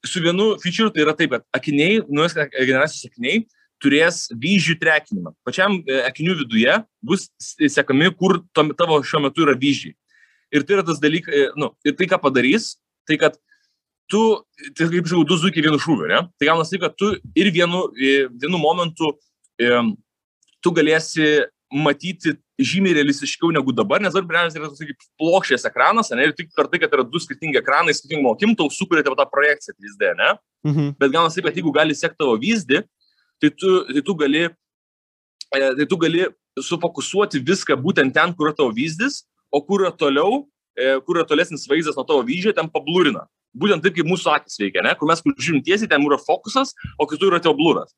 su 0.06 0.22
vienu 0.22 0.54
feature 0.62 0.92
tai 0.94 1.04
yra 1.04 1.14
taip, 1.18 1.34
kad 1.34 1.46
akiniai, 1.56 2.00
nuos 2.08 2.36
generacijos 2.36 3.10
akiniai 3.10 3.44
turės 3.82 4.26
vyzdžių 4.32 4.78
trekinimą. 4.80 5.34
Pačiam 5.44 5.80
e, 5.84 5.98
akinių 6.08 6.38
viduje 6.40 6.78
bus 7.04 7.26
sekami, 7.42 8.08
kur 8.16 8.38
tavo 8.56 9.02
šiuo 9.04 9.26
metu 9.26 9.44
yra 9.44 9.56
vyzdžiai. 9.58 9.92
Ir 10.54 10.64
tai 10.64 10.78
yra 10.78 10.86
tas 10.86 11.02
dalykas, 11.02 11.34
e, 11.34 11.50
nu, 11.60 11.72
ir 11.84 11.96
tai 11.98 12.08
ką 12.08 12.20
padarys, 12.22 12.76
tai 13.08 13.18
kad 13.20 13.36
tu, 14.10 14.22
tai 14.78 14.88
kaip 14.88 15.10
žinau, 15.10 15.26
du 15.28 15.36
zuikiai 15.42 15.66
vienu 15.66 15.80
šūviu, 15.82 16.08
ne? 16.08 16.22
Tai 16.38 16.48
gaunasi 16.48 16.76
taip, 16.76 16.86
kad 16.86 16.96
tu 16.96 17.12
ir 17.36 17.52
vienu, 17.52 17.84
e, 18.00 18.30
vienu 18.32 18.60
momentu 18.62 19.12
tu 20.60 20.72
galėsi 20.76 21.46
matyti 21.72 22.34
žymiai 22.58 22.96
realistiškiau 22.96 23.50
negu 23.52 23.72
dabar, 23.72 24.00
nes 24.00 24.14
dabar 24.14 24.28
pirmiausia 24.30 24.60
yra 24.60 24.70
toks 24.70 24.80
kaip 24.88 25.06
plokščias 25.20 25.66
ekranas, 25.68 26.10
ne, 26.12 26.28
ir 26.28 26.34
tik 26.36 26.54
per 26.56 26.68
tai, 26.72 26.80
kad 26.80 26.94
yra 26.96 27.04
du 27.04 27.20
skirtingi 27.20 27.60
ekranai, 27.60 27.94
skirtingom 27.96 28.30
akim, 28.32 28.54
tau 28.56 28.70
sukūrėte 28.72 29.12
tą 29.12 29.26
projekciją 29.28 29.76
3D, 29.76 30.12
ne? 30.16 30.30
Mhm. 30.66 30.94
Bet 31.00 31.12
gaunasi 31.12 31.40
taip, 31.40 31.50
kad 31.50 31.60
jeigu 31.60 31.72
gali 31.74 31.96
sekti 31.96 32.20
tavo 32.22 32.38
vyzdį, 32.40 32.82
tai 33.42 33.52
tu, 33.52 33.76
tai 33.92 34.02
tu 34.08 34.16
gali, 34.16 34.46
e, 34.48 35.60
tai 35.80 35.88
tu 35.90 36.00
gali 36.00 36.24
sufokusuoti 36.56 37.42
viską 37.44 37.76
būtent 37.76 38.16
ten, 38.16 38.32
kur 38.32 38.48
yra 38.48 38.56
tavo 38.56 38.72
vyzdis, 38.72 39.24
o 39.52 39.60
kur 39.60 39.84
yra 39.84 39.92
toliau, 39.92 40.46
e, 40.76 40.96
kur 41.04 41.20
yra 41.20 41.28
tolesnis 41.28 41.68
vaizdas 41.68 41.98
nuo 41.98 42.06
tavo 42.08 42.24
vyzdžio, 42.24 42.56
ten 42.56 42.72
pablurina. 42.72 43.28
Būtent 43.56 43.84
taip, 43.84 43.94
kaip 43.96 44.08
mūsų 44.08 44.32
akis 44.32 44.56
veikia, 44.60 44.82
ne? 44.84 44.96
Kur 44.96 45.08
mes 45.08 45.20
kur 45.24 45.36
žiūrim 45.36 45.62
tiesiai, 45.64 45.88
ten 45.88 46.02
yra 46.04 46.16
fokusas, 46.20 46.72
o 46.96 47.04
kitur 47.08 47.32
yra 47.32 47.40
tavo 47.44 47.56
bluras 47.60 47.92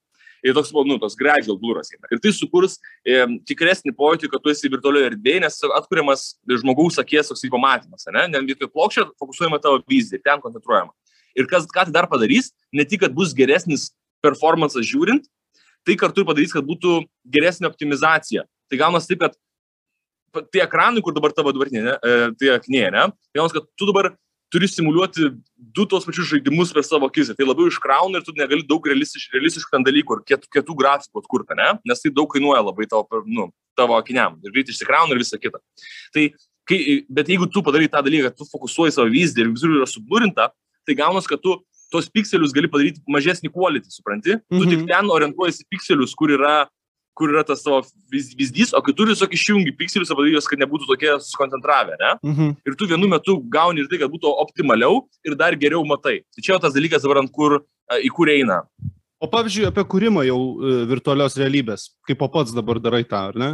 ir 0.44 0.54
toks, 0.56 0.70
nu, 0.86 0.98
toks 1.00 1.16
gradual 1.18 1.58
blūras. 1.60 1.90
Ir 1.94 2.20
tai 2.22 2.32
sukurs 2.34 2.78
e, 3.02 3.20
tikresnį 3.48 3.94
pojūtį, 3.98 4.30
kad 4.32 4.44
tu 4.44 4.52
esi 4.52 4.70
virtualioje 4.72 5.12
erdvėje, 5.12 5.42
nes 5.44 5.58
atkuriamas 5.78 6.26
žmogaus 6.62 7.00
akies 7.02 7.30
toks 7.30 7.44
pamatymas, 7.52 8.06
ne? 8.14 8.26
Ne 8.32 8.44
vietoj 8.46 8.70
plokščio 8.72 9.08
fokusuojama 9.20 9.60
tavo 9.62 9.82
vizija, 9.88 10.20
ten 10.24 10.42
koncentruojama. 10.44 10.94
Ir 11.38 11.48
kas, 11.50 11.66
ką 11.70 11.88
tai 11.88 11.94
dar 11.94 12.08
padarys, 12.10 12.52
ne 12.74 12.86
tik, 12.88 13.04
kad 13.04 13.14
bus 13.14 13.34
geresnis 13.36 13.90
performances 14.24 14.86
žiūrint, 14.88 15.28
tai 15.86 15.96
kartu 15.98 16.22
ir 16.22 16.28
padarys, 16.28 16.54
kad 16.54 16.66
būtų 16.66 17.02
geresnė 17.30 17.68
optimizacija. 17.70 18.44
Tai 18.68 18.80
gaunas 18.80 19.06
taip, 19.08 19.22
kad 19.22 20.48
tie 20.52 20.62
ekranai, 20.64 21.02
kur 21.04 21.14
dabar 21.16 21.32
tavo 21.36 21.52
dabartinė, 21.54 21.94
e, 21.96 22.16
tai 22.40 22.50
aknė, 22.56 22.88
ne? 22.94 23.04
Gaunas, 23.36 23.54
kad 23.54 23.68
tu 23.78 23.88
dabar 23.88 24.12
turi 24.52 24.68
simuliuoti 24.68 25.30
du 25.56 25.84
tos 25.86 26.06
pačius 26.08 26.30
žaidimus 26.32 26.72
per 26.74 26.84
savo 26.86 27.08
akis. 27.10 27.32
Tai 27.36 27.46
labiau 27.48 27.68
iškrauna 27.70 28.20
ir 28.20 28.26
tu 28.26 28.34
negali 28.36 28.64
daug 28.68 28.84
realistiš, 28.88 29.28
realistiškų 29.34 29.74
ten 29.74 29.86
dalykų 29.86 30.18
ir 30.18 30.22
kietų, 30.32 30.50
kietų 30.56 30.76
grafikų 30.78 31.22
atkurti, 31.22 31.56
ne? 31.58 31.70
Nes 31.88 32.04
tai 32.04 32.12
daug 32.14 32.30
kainuoja 32.32 32.62
labai 32.64 32.88
tavo, 32.90 33.22
nu, 33.26 33.48
tavo 33.78 33.98
akiniam. 33.98 34.38
Ir 34.44 34.54
greit 34.54 34.72
išsikrauna 34.72 35.14
ir 35.14 35.22
visa 35.22 35.40
kita. 35.40 35.60
Tai, 36.14 36.28
kai, 36.68 36.80
bet 37.20 37.32
jeigu 37.32 37.48
tu 37.52 37.64
padarai 37.66 37.90
tą 37.92 38.02
dalyką, 38.06 38.32
tu 38.36 38.48
fokusuoji 38.48 38.96
savo 38.96 39.12
vyzdį 39.12 39.44
ir 39.44 39.52
visur 39.52 39.76
yra 39.76 39.88
sublurinta, 39.90 40.50
tai 40.88 40.96
gaunas, 40.96 41.28
kad 41.28 41.42
tu 41.44 41.58
tos 41.92 42.08
pikselius 42.12 42.52
gali 42.56 42.68
padaryti 42.72 43.04
mažesnį 43.08 43.52
quality, 43.52 43.92
supranti? 43.92 44.38
Mhm. 44.48 44.58
Tu 44.58 44.64
tik 44.64 44.80
mhm. 44.80 44.88
ten 44.90 45.12
orientuojasi 45.18 45.68
pikselius, 45.72 46.16
kur 46.16 46.32
yra 46.36 46.66
kur 47.18 47.32
yra 47.32 47.44
tas 47.46 47.64
tavo 47.64 47.80
vyzdys, 48.12 48.72
o 48.76 48.82
kitur 48.86 49.10
tiesiog 49.10 49.34
išjungi 49.34 49.74
pikselius, 49.78 50.12
padarai 50.14 50.36
juos, 50.36 50.46
kad 50.50 50.62
nebūtų 50.62 50.86
tokie 50.90 51.16
sukoncentravę, 51.26 51.96
ne? 52.00 52.12
Mhm. 52.26 52.52
Ir 52.68 52.78
tu 52.78 52.88
vienu 52.90 53.10
metu 53.10 53.38
gauni 53.50 53.82
ir 53.82 53.90
tai, 53.90 54.00
kad 54.04 54.12
būtų 54.12 54.30
optimaliau 54.44 55.02
ir 55.26 55.36
dar 55.38 55.58
geriau 55.58 55.82
matai. 55.88 56.20
Tai 56.34 56.46
čia 56.46 56.60
tas 56.62 56.76
dalykas 56.76 57.02
dabar 57.04 57.22
ant 57.24 57.34
kur, 57.34 57.60
į 57.98 58.12
kur 58.14 58.30
eina. 58.32 58.62
O 59.18 59.26
pavyzdžiui, 59.26 59.66
apie 59.72 59.82
kūrimą 59.90 60.22
jau 60.28 60.38
e, 60.38 60.76
virtualios 60.86 61.34
realybės, 61.38 61.88
kaip 62.06 62.20
pats 62.30 62.54
dabar 62.54 62.78
darai 62.78 63.02
tą, 63.02 63.24
ar 63.32 63.38
ne? 63.38 63.50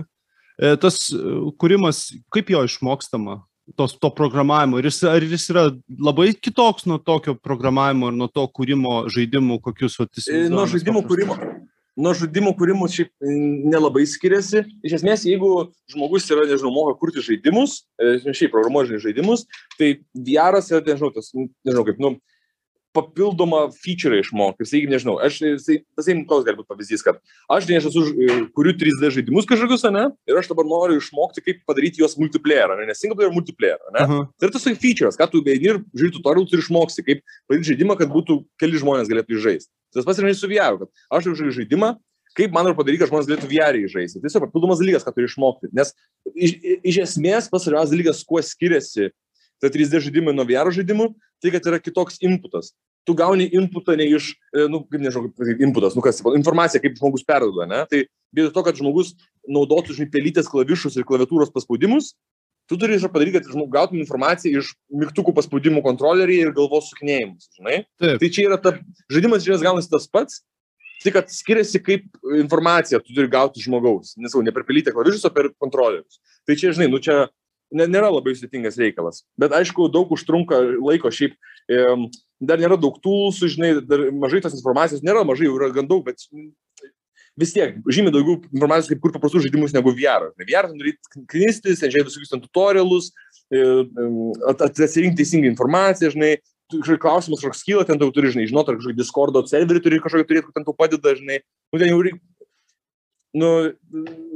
E, 0.61 0.75
tas 0.81 1.09
e, 1.09 1.21
kūrimas, 1.61 2.11
kaip 2.35 2.53
jo 2.53 2.61
išmokstama, 2.69 3.39
tos, 3.79 3.95
to 3.97 4.11
programavimo, 4.13 4.79
ir 4.79 4.91
jis, 4.91 5.01
ar 5.09 5.25
jis 5.25 5.49
yra 5.55 5.65
labai 5.89 6.35
kitoks 6.37 6.85
nuo 6.91 6.99
tokio 7.01 7.33
programavimo 7.41 8.13
ir 8.13 8.19
nuo 8.19 8.29
to 8.29 8.45
kūrimo 8.53 9.07
žaidimų, 9.15 9.63
kokius 9.65 9.97
vat, 10.03 10.13
Nuo 10.53 10.67
žaidimų 10.69 11.07
kūrimo 11.09 11.39
nuo 12.01 12.15
žaidimų 12.17 12.55
kūrimo 12.59 12.89
šiaip 12.91 13.11
nelabai 13.23 14.05
skiriasi. 14.09 14.65
Iš 14.87 14.99
esmės, 15.01 15.25
jeigu 15.29 15.51
žmogus 15.91 16.29
yra, 16.33 16.47
nežinau, 16.51 16.73
moka 16.75 16.99
kurti 16.99 17.23
žaidimus, 17.25 17.83
e, 17.99 18.17
šiaip 18.31 18.55
programuoja 18.55 19.01
žaidimus, 19.03 19.47
tai 19.79 19.97
VR 20.15 20.59
yra, 20.61 20.83
nežinau, 20.87 21.13
tas, 21.15 21.31
nežinau, 21.35 21.87
kaip, 21.87 22.01
nu, 22.03 22.17
papildomą 22.95 23.73
feature 23.75 24.21
išmokti. 24.23 24.67
Sakykim, 24.69 24.93
nežinau, 24.95 25.17
aš, 25.23 25.41
tai, 25.67 25.81
tai 25.99 26.15
toks 26.31 26.47
gali 26.47 26.59
būti 26.61 26.71
pavyzdys, 26.71 27.03
kad 27.07 27.19
aš, 27.51 27.67
nežinau, 27.71 27.91
esu, 27.91 28.05
e, 28.15 28.37
kuriu 28.55 28.75
3D 28.79 29.11
žaidimus 29.17 29.49
kažkokius, 29.51 29.87
ne, 29.95 30.07
ir 30.31 30.39
aš 30.39 30.51
dabar 30.53 30.69
noriu 30.71 31.01
išmokti, 31.03 31.43
kaip 31.45 31.63
padaryti 31.69 32.05
juos 32.05 32.15
multiplayer, 32.21 32.71
ne, 32.79 32.87
nes 32.91 33.03
single 33.03 33.19
player 33.19 33.35
multiplayer, 33.35 33.81
ne. 33.97 34.05
Uh 34.05 34.13
-huh. 34.13 34.27
Tai 34.39 34.49
yra 34.49 34.55
tas 34.55 34.69
features, 34.83 35.19
ką 35.19 35.31
tu 35.31 35.43
beini 35.43 35.73
ir 35.73 35.83
žiūri 35.95 36.15
tutorial, 36.19 36.47
tu 36.47 36.57
ir 36.57 36.63
išmoksti, 36.63 37.07
kaip 37.09 37.25
padaryti 37.49 37.75
žaidimą, 37.75 37.99
kad 37.99 38.15
būtų 38.15 38.45
keli 38.63 38.79
žmonės 38.79 39.11
galėtų 39.11 39.43
žaisti. 39.43 39.73
Tas 39.95 40.07
pats 40.07 40.21
yra 40.23 40.35
su 40.37 40.51
VR, 40.51 40.79
kad 40.81 40.91
aš 41.15 41.31
žaidžiu 41.31 41.55
žaidimą, 41.61 41.95
kaip 42.35 42.55
man 42.55 42.69
ir 42.69 42.77
padaryti, 42.79 43.03
kad 43.03 43.13
žmonės 43.13 43.29
galėtų 43.31 43.51
VR 43.51 43.79
žaisti. 43.91 44.19
Tai 44.19 44.29
tiesiog 44.29 44.47
papildomas 44.49 44.81
dalykas, 44.83 45.05
ką 45.07 45.15
turi 45.15 45.29
išmokti. 45.31 45.71
Nes 45.77 45.95
iš, 46.35 46.57
iš 46.83 46.99
esmės 47.07 47.51
pats 47.51 47.69
svarbiausias 47.69 47.95
dalykas, 47.95 48.25
kuo 48.27 48.43
skiriasi 48.43 49.13
ta 49.63 49.71
3D 49.71 50.03
žaidimai 50.09 50.35
nuo 50.35 50.47
VR 50.49 50.73
žaidimų, 50.75 51.13
tai 51.43 51.55
kad 51.55 51.71
yra 51.71 51.79
kitoks 51.83 52.19
inputas. 52.27 52.73
Tu 53.05 53.13
gauni 53.17 53.47
inputą 53.53 53.95
ne 54.01 54.07
iš, 54.09 54.33
e, 54.57 54.65
nu, 54.73 54.81
kaip 54.89 55.03
nežinau, 55.05 55.29
inputas, 55.61 55.93
nu 55.97 56.03
kas, 56.05 56.23
informacija, 56.33 56.81
kaip 56.81 56.97
žmogus 56.97 57.27
perduoda, 57.29 57.67
ne? 57.69 57.83
Tai 57.91 58.01
vietoj 58.35 58.53
to, 58.55 58.63
kad 58.65 58.81
žmogus 58.81 59.13
naudotų, 59.45 59.99
žinai, 59.99 60.09
pelytės 60.13 60.49
klavišus 60.49 60.97
ir 60.97 61.05
klaviatūros 61.09 61.53
paspaudimus, 61.53 62.15
tu 62.71 62.79
turi 62.81 62.99
padaryti, 63.03 63.37
kad 63.39 63.51
žmogus 63.51 63.75
gautum 63.75 64.01
informaciją 64.01 64.63
iš 64.63 64.73
mygtukų 65.03 65.35
paspaudimų 65.37 65.83
kontrolerį 65.85 66.41
ir 66.47 66.57
galvos 66.57 66.91
sukinėjimus, 66.93 67.51
žinai? 67.59 67.79
Taip. 68.01 68.19
Tai 68.23 68.31
čia 68.33 68.49
yra 68.49 68.59
ta, 68.61 68.77
žaidimas 69.13 69.45
esmės 69.45 69.65
gaunasi 69.65 69.93
tas 69.93 70.09
pats, 70.09 70.43
tik 71.05 71.17
kad 71.19 71.33
skiriasi 71.33 71.81
kaip 71.85 72.07
informacija 72.41 73.03
tu 73.05 73.13
turi 73.13 73.29
gauti 73.31 73.63
žmogaus, 73.65 74.15
nesau, 74.21 74.43
ne 74.45 74.55
per 74.55 74.65
pelytę 74.69 74.95
klavišus, 74.95 75.27
o 75.29 75.33
per 75.35 75.51
kontrolerius. 75.61 76.21
Tai 76.49 76.57
čia, 76.61 76.73
žinai, 76.77 76.89
nu 76.93 77.01
čia 77.05 77.27
nėra 77.75 78.11
labai 78.13 78.35
sudėtingas 78.37 78.79
reikalas. 78.81 79.25
Bet 79.41 79.55
aišku, 79.57 79.91
daug 79.93 80.13
užtrunka 80.15 80.61
laiko 80.79 81.13
šiaip. 81.13 81.37
E, 81.69 81.81
dar 82.45 82.61
nėra 82.61 82.77
daug 82.81 82.97
tūlų, 83.03 83.33
žinai, 83.51 83.73
dar 83.89 84.09
mažai 84.17 84.43
tos 84.45 84.57
informacijos, 84.57 85.05
nėra 85.05 85.25
mažai, 85.27 85.49
yra 85.51 85.71
gan 85.75 85.89
daug, 85.91 86.05
bet 86.07 86.25
vis 87.41 87.53
tiek 87.55 87.77
žymiai 87.91 88.15
daugiau 88.15 88.39
informacijos, 88.53 88.91
kaip 88.93 89.03
kur 89.03 89.15
paprastus 89.15 89.45
žaidimus 89.47 89.75
negu 89.75 89.93
VR. 89.97 90.31
VR 90.39 90.69
ten 90.71 90.79
turi 90.81 90.95
knistis, 91.33 91.81
ten 91.83 91.93
žiūrėti 91.93 92.13
visokius 92.13 92.35
ten 92.35 92.43
tutorialus, 92.45 93.11
e, 93.51 93.63
atsirinkti 94.55 95.23
teisingą 95.23 95.51
informaciją, 95.51 96.13
žinai, 96.15 96.37
kažkoks 96.73 97.03
klausimas 97.03 97.43
kažkoks 97.43 97.65
kyla, 97.67 97.87
ten 97.89 98.01
tau 98.01 98.13
turi, 98.15 98.31
žinai, 98.35 98.47
žinoti, 98.51 98.73
ar 98.73 98.79
kažkokį 98.79 98.99
Discordo 99.01 99.45
serverį 99.51 99.83
turi 99.85 100.01
kažkokį 100.05 100.29
turėti, 100.31 100.47
kur 100.47 100.57
ten 100.57 100.67
tau 100.67 100.77
padeda, 100.79 101.17
žinai, 101.19 101.43
nu 101.75 101.83
ten 101.83 101.91
jau 101.91 102.01
reikia, 102.07 102.23
nu, 103.35 103.51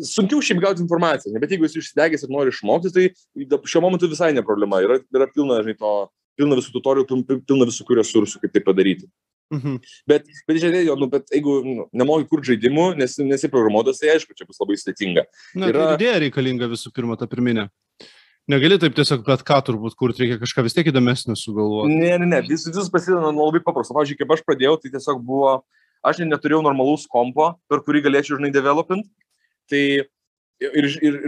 sunkiau 0.03 0.43
šiaip 0.45 0.61
gauti 0.63 0.83
informaciją, 0.85 1.39
bet 1.39 1.55
jeigu 1.55 1.69
esi 1.69 1.81
išsidegęs 1.81 2.27
ir 2.27 2.35
nori 2.35 2.53
išmokti, 2.55 2.93
tai 2.95 3.09
šiuo 3.47 3.83
momentu 3.85 4.11
visai 4.11 4.33
ne 4.35 4.43
problema, 4.47 4.83
yra, 4.85 4.99
yra 5.15 5.31
pilna, 5.31 5.63
žinai, 5.63 5.79
to, 5.79 5.95
pilna 6.39 6.59
visų 6.59 6.75
tutorialų, 6.75 7.23
pilna 7.47 7.67
visų 7.69 7.87
resursų, 7.99 8.43
kaip 8.43 8.55
tai 8.55 8.63
padaryti. 8.67 9.09
Mhm. 9.55 9.79
Bet, 10.09 10.27
bet 10.49 10.59
iš 10.59 10.69
esmės, 10.69 10.89
nu, 11.01 11.09
bet 11.13 11.31
jeigu 11.33 11.59
nu, 11.65 11.87
nemoki 11.97 12.29
kur 12.29 12.43
žaidimų, 12.45 12.91
nes 13.01 13.17
nesi 13.25 13.49
programuotas, 13.53 14.01
tai 14.03 14.13
aišku, 14.13 14.37
čia 14.37 14.45
bus 14.49 14.61
labai 14.61 14.77
sudėtinga. 14.77 15.25
Na, 15.57 15.71
yra... 15.73 15.87
tai 15.93 16.01
idėja 16.03 16.19
reikalinga 16.27 16.69
visų 16.69 16.93
pirma, 16.97 17.17
ta 17.21 17.29
pirminė. 17.31 17.69
Negali 18.49 18.79
taip 18.81 18.95
tiesiog 18.97 19.27
bet 19.27 19.43
ką 19.45 19.59
turbūt 19.65 19.97
kurti, 19.97 20.23
reikia 20.25 20.39
kažką 20.41 20.65
vis 20.65 20.77
tiek 20.77 20.87
įdomesnio 20.89 21.35
sugalvoti. 21.37 21.97
Ne, 22.01 22.15
ne, 22.21 22.29
ne, 22.29 22.39
vis, 22.49 22.65
vis 22.65 22.93
prasideda 22.93 23.33
nuo 23.33 23.49
labai 23.51 23.61
paprasto. 23.65 23.97
Pavyzdžiui, 23.97 24.17
kaip 24.23 24.33
aš 24.37 24.45
pradėjau, 24.47 24.79
tai 24.81 24.93
tiesiog 24.95 25.21
buvo, 25.25 25.51
aš 26.09 26.23
neturėjau 26.25 26.63
normalaus 26.65 27.05
kompo, 27.13 27.51
per 27.69 27.83
kurį 27.85 28.07
galėčiau, 28.07 28.39
žinai, 28.41 28.53
developint. 28.55 29.05
Tai 29.69 29.83
ir, 30.61 30.89
ir, 31.03 31.19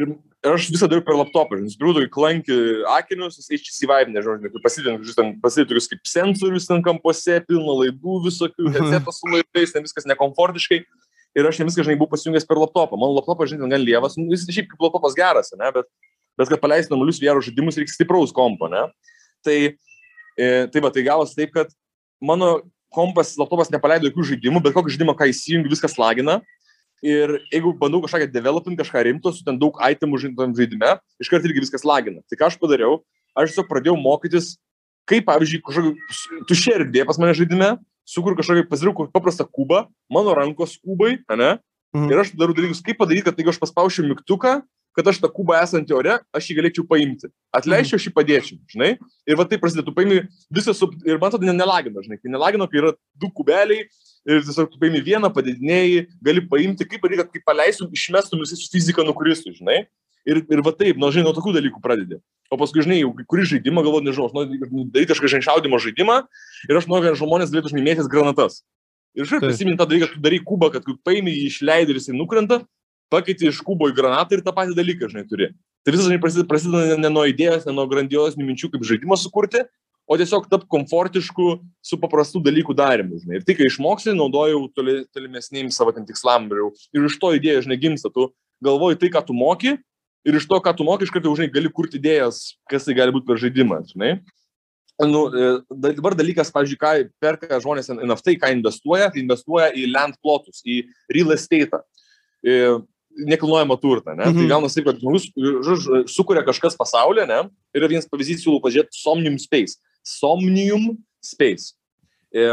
ir 0.42 0.52
aš 0.54 0.68
visą 0.72 0.88
dariau 0.88 1.04
per 1.04 1.16
laptopą, 1.18 1.58
žinai, 1.58 1.68
nusipirkau 1.68 1.94
tokį 1.98 2.10
klankį 2.14 2.56
akinius, 2.96 3.38
HTC 3.44 3.86
Vive, 3.86 4.14
nežinau, 4.14 4.62
pasidėm, 4.64 4.98
pasidėm 5.42 5.68
tokius 5.70 5.90
kaip 5.92 6.10
sensorius 6.10 6.68
ten 6.70 6.82
kampuose, 6.84 7.38
pilna 7.46 7.76
laidų 7.82 8.16
visokių, 8.26 8.66
mhm. 8.66 8.76
headsetas 8.78 9.20
su 9.20 9.30
laidais, 9.30 9.74
ten 9.74 9.86
viskas 9.86 10.08
nekomfortiškai. 10.10 10.82
Ir 11.38 11.46
aš 11.46 11.60
ten 11.60 11.68
viską, 11.68 11.84
žinai, 11.86 11.98
buvau 12.00 12.16
pasijungęs 12.16 12.46
per 12.48 12.58
laptopą. 12.58 12.98
Mano 12.98 13.14
laptopas, 13.20 13.52
žinai, 13.52 13.68
gan 13.70 13.84
lievas, 13.84 14.16
nu, 14.18 14.26
jis 14.34 14.48
šiaip 14.50 14.72
kaip 14.72 14.82
laptopas 14.82 15.14
geras, 15.14 15.52
ne, 15.54 15.68
bet, 15.76 15.86
bet 16.40 16.50
kad 16.50 16.62
paleisti 16.62 16.90
normalius 16.90 17.20
VR 17.22 17.38
žaidimus, 17.44 17.78
reikia 17.78 17.94
stipraus 17.94 18.34
kompo, 18.34 18.66
ne. 18.72 18.82
Tai, 19.46 19.58
e, 20.34 20.48
tai 20.74 20.82
va, 20.82 20.90
tai 20.90 21.06
gavosi 21.06 21.38
taip, 21.38 21.54
kad 21.54 21.70
mano 22.18 22.56
kompas, 22.90 23.36
laptopas 23.38 23.70
nepaleido 23.70 24.10
jokių 24.10 24.32
žaidimų, 24.32 24.64
bet 24.64 24.74
kokį 24.74 24.96
žaidimą, 24.96 25.14
ką 25.14 25.30
įsijungi, 25.30 25.70
viskas 25.70 25.94
lagina 26.00 26.40
ir 27.04 27.36
jeigu 27.52 27.72
bandau 27.80 28.02
kažką 28.04 28.28
developint, 28.32 28.78
kažką 28.78 29.04
rimto, 29.06 29.32
su 29.32 29.44
ten 29.44 29.58
daug 29.60 29.78
itemų 29.80 30.20
žaidime, 30.20 30.96
iškart 31.22 31.46
irgi 31.48 31.64
viskas 31.64 31.86
lagina. 31.86 32.20
Tai 32.28 32.38
ką 32.40 32.50
aš 32.50 32.58
padariau, 32.60 33.00
aš 33.34 33.52
tiesiog 33.52 33.68
pradėjau 33.70 33.96
mokytis, 34.00 34.54
kaip, 35.08 35.26
pavyzdžiui, 35.28 35.62
kažkokį 35.66 36.44
tušė 36.50 36.76
erdvė 36.78 37.06
pas 37.08 37.18
mane 37.20 37.34
žaidime, 37.36 37.70
sukur 38.08 38.36
kažkokį 38.38 38.66
pasirinkau 38.70 39.08
paprastą 39.14 39.46
kubą, 39.48 39.86
mano 40.12 40.34
rankos 40.36 40.76
kubai, 40.82 41.18
ne? 41.30 41.56
Mhm. 41.96 42.10
Ir 42.12 42.22
aš 42.22 42.34
darau 42.38 42.54
dalykus, 42.54 42.84
kaip 42.86 43.00
padaryti, 43.00 43.26
kad 43.26 43.38
jeigu 43.38 43.50
aš 43.50 43.58
paspaušiu 43.62 44.06
mygtuką, 44.06 44.60
kad 44.96 45.08
aš 45.10 45.20
tą 45.22 45.30
kubą 45.32 45.56
esantį 45.60 45.94
ore, 45.96 46.16
aš 46.34 46.48
jį 46.50 46.56
galėčiau 46.58 46.84
paimti. 46.88 47.30
Atleičiau, 47.54 47.98
aš 48.00 48.08
jį 48.08 48.12
padėčiau, 48.16 48.58
žinai. 48.70 48.90
Ir 49.28 49.38
va 49.38 49.46
taip 49.48 49.62
prasideda, 49.62 49.86
tu 49.86 49.94
paimi 49.94 50.22
visą, 50.52 50.74
sub... 50.76 50.96
ir 51.06 51.20
man 51.22 51.32
tada 51.34 51.54
nelagino, 51.54 52.02
žinai, 52.04 52.18
kai 52.20 52.32
nelagino, 52.32 52.66
kai 52.70 52.82
yra 52.82 52.92
du 53.20 53.30
kubeliai, 53.36 53.86
ir 54.26 54.42
tiesiog 54.46 54.72
tu 54.72 54.80
paimi 54.82 55.02
vieną, 55.06 55.30
padidinėjai, 55.36 56.04
gali 56.26 56.44
paimti, 56.50 56.88
kaip 56.90 57.06
reikia, 57.06 57.28
kaip 57.30 57.46
paleistum, 57.46 57.90
išmestum 57.94 58.42
visi 58.42 58.58
su 58.58 58.68
fizika 58.72 59.06
nukristų, 59.06 59.54
žinai. 59.60 59.84
Ir, 60.28 60.42
ir 60.52 60.60
va 60.66 60.74
taip, 60.76 60.98
nu, 61.00 61.08
žinai, 61.14 61.30
nuo 61.30 61.36
tokių 61.36 61.54
dalykų 61.56 61.80
pradedi. 61.80 62.18
O 62.52 62.58
paskui, 62.60 62.82
žinai, 62.84 62.98
jau 63.00 63.14
kurį 63.30 63.46
žaidimą, 63.54 63.84
galvoju, 63.86 64.04
nežinau, 64.04 64.26
aš 64.28 64.34
noriu 64.36 64.84
daryti 64.90 65.08
kažkokį 65.12 65.30
žinai 65.36 65.46
šaudimo 65.46 65.78
žaidimą 65.80 66.16
ir 66.66 66.80
aš 66.80 66.88
noriu, 66.90 67.06
kad 67.08 67.20
žmonės 67.22 67.54
galėtų 67.54 67.72
žmėmėtis 67.72 68.10
granatas. 68.10 68.60
Ir 69.16 69.26
šiaip 69.30 69.46
prisimint 69.46 69.78
tą 69.80 69.86
dalyką, 69.90 70.10
tu 70.12 70.22
darai 70.22 70.42
kubą, 70.44 70.68
kad 70.74 70.84
paimi 71.06 71.32
jį 71.32 71.46
išleidai 71.48 71.94
ir 71.94 71.98
jisai 71.98 72.14
nukrenta, 72.18 72.60
pakeiti 73.10 73.50
iš 73.50 73.60
kubo 73.66 73.90
į 73.90 73.96
granatą 73.96 74.36
ir 74.36 74.44
tą 74.46 74.54
patį 74.56 74.76
dalyką, 74.78 75.10
žinai, 75.10 75.26
turi. 75.28 75.50
Tai 75.84 75.94
visas, 75.94 76.06
žinai, 76.08 76.20
prasideda, 76.22 76.48
prasideda 76.48 76.96
ne 77.00 77.10
nuo 77.12 77.24
idėjos, 77.28 77.66
ne 77.68 77.74
nuo 77.76 77.86
grandiozinių 77.90 78.46
minčių, 78.50 78.70
kaip 78.72 78.86
žaidimą 78.86 79.16
sukurti, 79.18 79.64
o 80.10 80.16
tiesiog 80.18 80.48
tap 80.50 80.66
komfortišku 80.70 81.46
su 81.86 81.98
paprastų 82.02 82.42
dalykų 82.46 82.74
darimu, 82.76 83.20
žinai. 83.22 83.38
Ir 83.38 83.46
tai, 83.46 83.56
kai 83.58 83.68
išmoksi, 83.70 84.12
naudojau 84.18 84.64
toli, 84.74 85.04
tolimesným 85.14 85.70
savo 85.74 85.94
ten 85.96 86.06
tikslam 86.08 86.50
ir, 86.50 86.66
ir 86.96 87.06
iš 87.06 87.16
to 87.22 87.30
idėja, 87.38 87.62
žinai, 87.66 87.78
gimsta, 87.80 88.10
tu 88.12 88.28
galvoji 88.64 88.98
tai, 89.00 89.12
ką 89.14 89.22
tu 89.28 89.36
moki, 89.36 89.76
ir 90.26 90.36
iš 90.36 90.48
to, 90.50 90.58
ką 90.60 90.74
tu 90.76 90.86
moki, 90.86 91.06
iš 91.06 91.14
karto, 91.14 91.32
žinai, 91.38 91.52
gali 91.54 91.72
kurti 91.72 92.00
idėjas, 92.00 92.42
kas 92.70 92.88
tai 92.88 92.98
gali 92.98 93.14
būti 93.14 93.30
per 93.30 93.40
žaidimą, 93.40 93.80
žinai. 93.94 94.12
Nu, 95.00 95.30
e, 95.32 95.52
dabar 95.96 96.12
dalykas, 96.12 96.50
pavyzdžiui, 96.52 96.76
ką 96.76 96.90
perka 97.22 97.60
žmonės 97.62 97.88
NFT, 97.94 98.34
ką 98.42 98.50
investuoja, 98.52 99.08
tai 99.14 99.22
investuoja 99.22 99.70
į 99.72 99.86
land 99.94 100.18
plotus, 100.20 100.60
į 100.60 100.82
real 101.08 101.32
estate 101.32 101.80
nekilnojamą 103.10 103.76
turtą, 103.80 104.14
ne? 104.14 104.24
Tai 104.24 104.32
mhm. 104.32 104.40
Tai 104.40 104.48
gaunasi 104.54 104.78
taip, 104.78 104.88
kad 104.90 105.00
žmogus 105.00 105.28
sukuria 106.10 106.44
kažkas 106.46 106.76
pasaulyje, 106.78 107.26
ne? 107.28 107.42
Ir 107.74 107.86
vienas 107.88 108.08
pavyzdys 108.10 108.44
siūlau 108.44 108.62
pažiūrėti 108.64 109.00
Somnium 109.00 109.38
Space. 109.42 109.78
Somnium 110.06 110.94
Space. 111.24 111.74
E, 112.30 112.46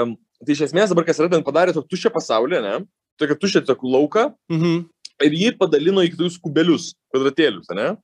tai 0.44 0.56
iš 0.56 0.66
esmės 0.68 0.92
dabar 0.94 1.06
kas 1.08 1.22
yra, 1.22 1.30
ten 1.32 1.46
padarė 1.46 1.76
tokį 1.76 1.94
tuščią 1.94 2.14
pasaulį, 2.16 2.62
ne? 2.66 2.76
Tokį 3.22 3.40
tuščią 3.42 3.64
tokį 3.70 3.94
lauką. 3.94 4.28
Mhm. 4.54 4.84
Ir 5.26 5.34
jį 5.34 5.54
padalino 5.58 6.04
į 6.06 6.12
kitus 6.14 6.38
kubelius, 6.42 6.92
kvadratėlius, 7.14 7.70
ne? 7.78 7.96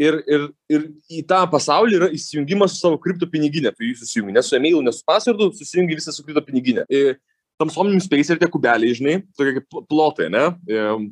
Ir, 0.00 0.16
ir, 0.26 0.48
ir 0.72 0.88
į 1.06 1.20
tą 1.30 1.44
pasaulį 1.52 1.98
yra 2.00 2.08
įsijungimas 2.14 2.72
su 2.74 2.82
savo 2.82 2.98
kripto 2.98 3.28
piniginė. 3.30 3.70
Tu 3.76 3.86
jį 3.86 3.94
susijungi, 4.00 4.34
ne 4.34 4.42
su 4.42 4.56
e-mailu, 4.58 4.80
ne 4.82 4.90
su 4.94 5.04
pasvardu, 5.06 5.52
susijungi 5.54 6.00
visą 6.00 6.14
su 6.14 6.24
kripto 6.26 6.42
piniginė. 6.42 6.82
Ir 6.90 7.14
tam 7.60 7.70
somnium 7.70 8.00
space 8.02 8.34
ir 8.34 8.40
tie 8.40 8.48
kubeliai, 8.50 8.96
žinai, 8.96 9.18
tokie 9.38 9.58
kaip 9.58 9.76
plotai, 9.90 10.30
ne? 10.32 10.48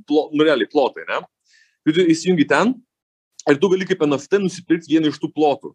Plo, 0.09 0.29
nu, 0.35 0.47
realiai 0.47 0.71
plotai, 0.71 1.07
ne? 1.09 1.21
Ir 1.87 1.97
tu 1.97 2.07
įsijungi 2.15 2.47
ten 2.51 2.75
ir 3.51 3.59
tu 3.59 3.71
gali 3.73 3.87
kaip 3.89 4.03
NFT 4.07 4.43
nusipirkti 4.43 4.93
vieną 4.93 5.11
iš 5.11 5.21
tų 5.23 5.33
plotų. 5.35 5.73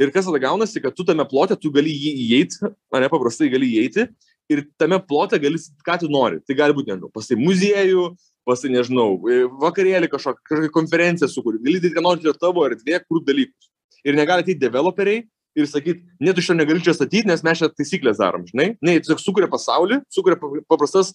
Ir 0.00 0.12
kas 0.14 0.28
tada 0.28 0.38
gaunasi, 0.40 0.80
kad 0.80 0.94
tu 0.96 1.04
tame 1.04 1.24
plote, 1.28 1.56
tu 1.58 1.72
gali 1.74 1.92
jį 1.92 2.12
įeiti, 2.26 2.60
ar 2.94 3.02
nepaprastai 3.04 3.50
gali 3.52 3.68
įeiti 3.74 4.06
ir 4.50 4.62
tame 4.80 5.00
plote 5.02 5.38
gali, 5.42 5.58
ką 5.86 5.98
tu 6.00 6.10
nori. 6.12 6.40
Tai 6.46 6.56
gali 6.56 6.76
būti, 6.76 6.92
nežinau, 6.92 7.10
pas 7.12 7.26
tai 7.26 7.36
muziejų, 7.40 8.06
pas 8.48 8.62
tai, 8.62 8.70
nežinau, 8.72 9.18
vakarėlį 9.60 10.08
kažkokią, 10.12 10.46
kažkokią 10.46 10.72
konferenciją 10.76 11.28
sukuri. 11.30 11.60
Gali 11.64 11.82
daryti, 11.82 11.96
ką 11.98 12.06
nori, 12.06 12.24
tai 12.24 12.36
tavo 12.38 12.64
erdvė, 12.68 13.02
kur 13.04 13.20
dalykus. 13.26 13.70
Ir 14.06 14.16
negali 14.16 14.46
ateiti 14.46 14.62
developeriai 14.62 15.26
ir 15.58 15.68
sakyt, 15.70 16.02
ne, 16.22 16.34
tu 16.34 16.44
šio 16.44 16.54
negali 16.56 16.82
čia 16.84 16.94
statyti, 16.96 17.26
nes 17.28 17.42
mes 17.46 17.60
čia 17.60 17.70
taisyklės 17.72 18.20
darom, 18.20 18.44
žinai. 18.48 18.74
Ne, 18.84 18.98
tiesiog 19.00 19.22
sukuria 19.22 19.50
pasaulį, 19.50 20.00
sukuria 20.12 20.38
paprastas 20.70 21.12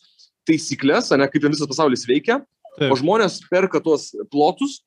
taisyklės, 0.48 1.12
ne, 1.16 1.30
kaip 1.32 1.48
visas 1.48 1.70
pasaulis 1.70 2.06
veikia, 2.10 2.42
Taip. 2.76 2.92
o 2.92 3.00
žmonės 3.00 3.40
perka 3.52 3.80
tuos 3.84 4.12
plotus 4.32 4.82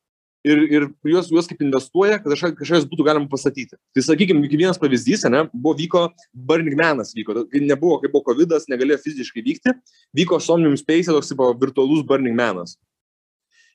ir, 0.47 0.61
ir 0.69 0.87
juos, 1.09 1.31
juos 1.33 1.49
kaip 1.51 1.63
investuoja, 1.65 2.19
kad 2.23 2.35
kažkas 2.59 2.87
būtų 2.89 3.07
galima 3.07 3.31
pastatyti. 3.31 3.79
Tai 3.97 4.05
sakykime, 4.05 4.45
vienas 4.53 4.81
pavyzdys, 4.81 5.25
ne, 5.33 5.47
buvo 5.55 5.77
vyko 5.79 6.05
Burning 6.33 6.77
Manas, 6.79 7.15
vyko, 7.17 7.43
kai 7.51 7.65
nebuvo, 7.65 7.99
kai 8.03 8.13
buvo 8.13 8.27
COVID, 8.29 8.55
negalėjo 8.71 9.01
fiziškai 9.07 9.45
vykti, 9.47 9.75
vyko 10.17 10.41
Somnium 10.45 10.77
Space, 10.81 11.09
toks 11.11 11.33
buvo 11.35 11.57
virtualus 11.59 12.05
Burning 12.07 12.37
Manas. 12.39 12.77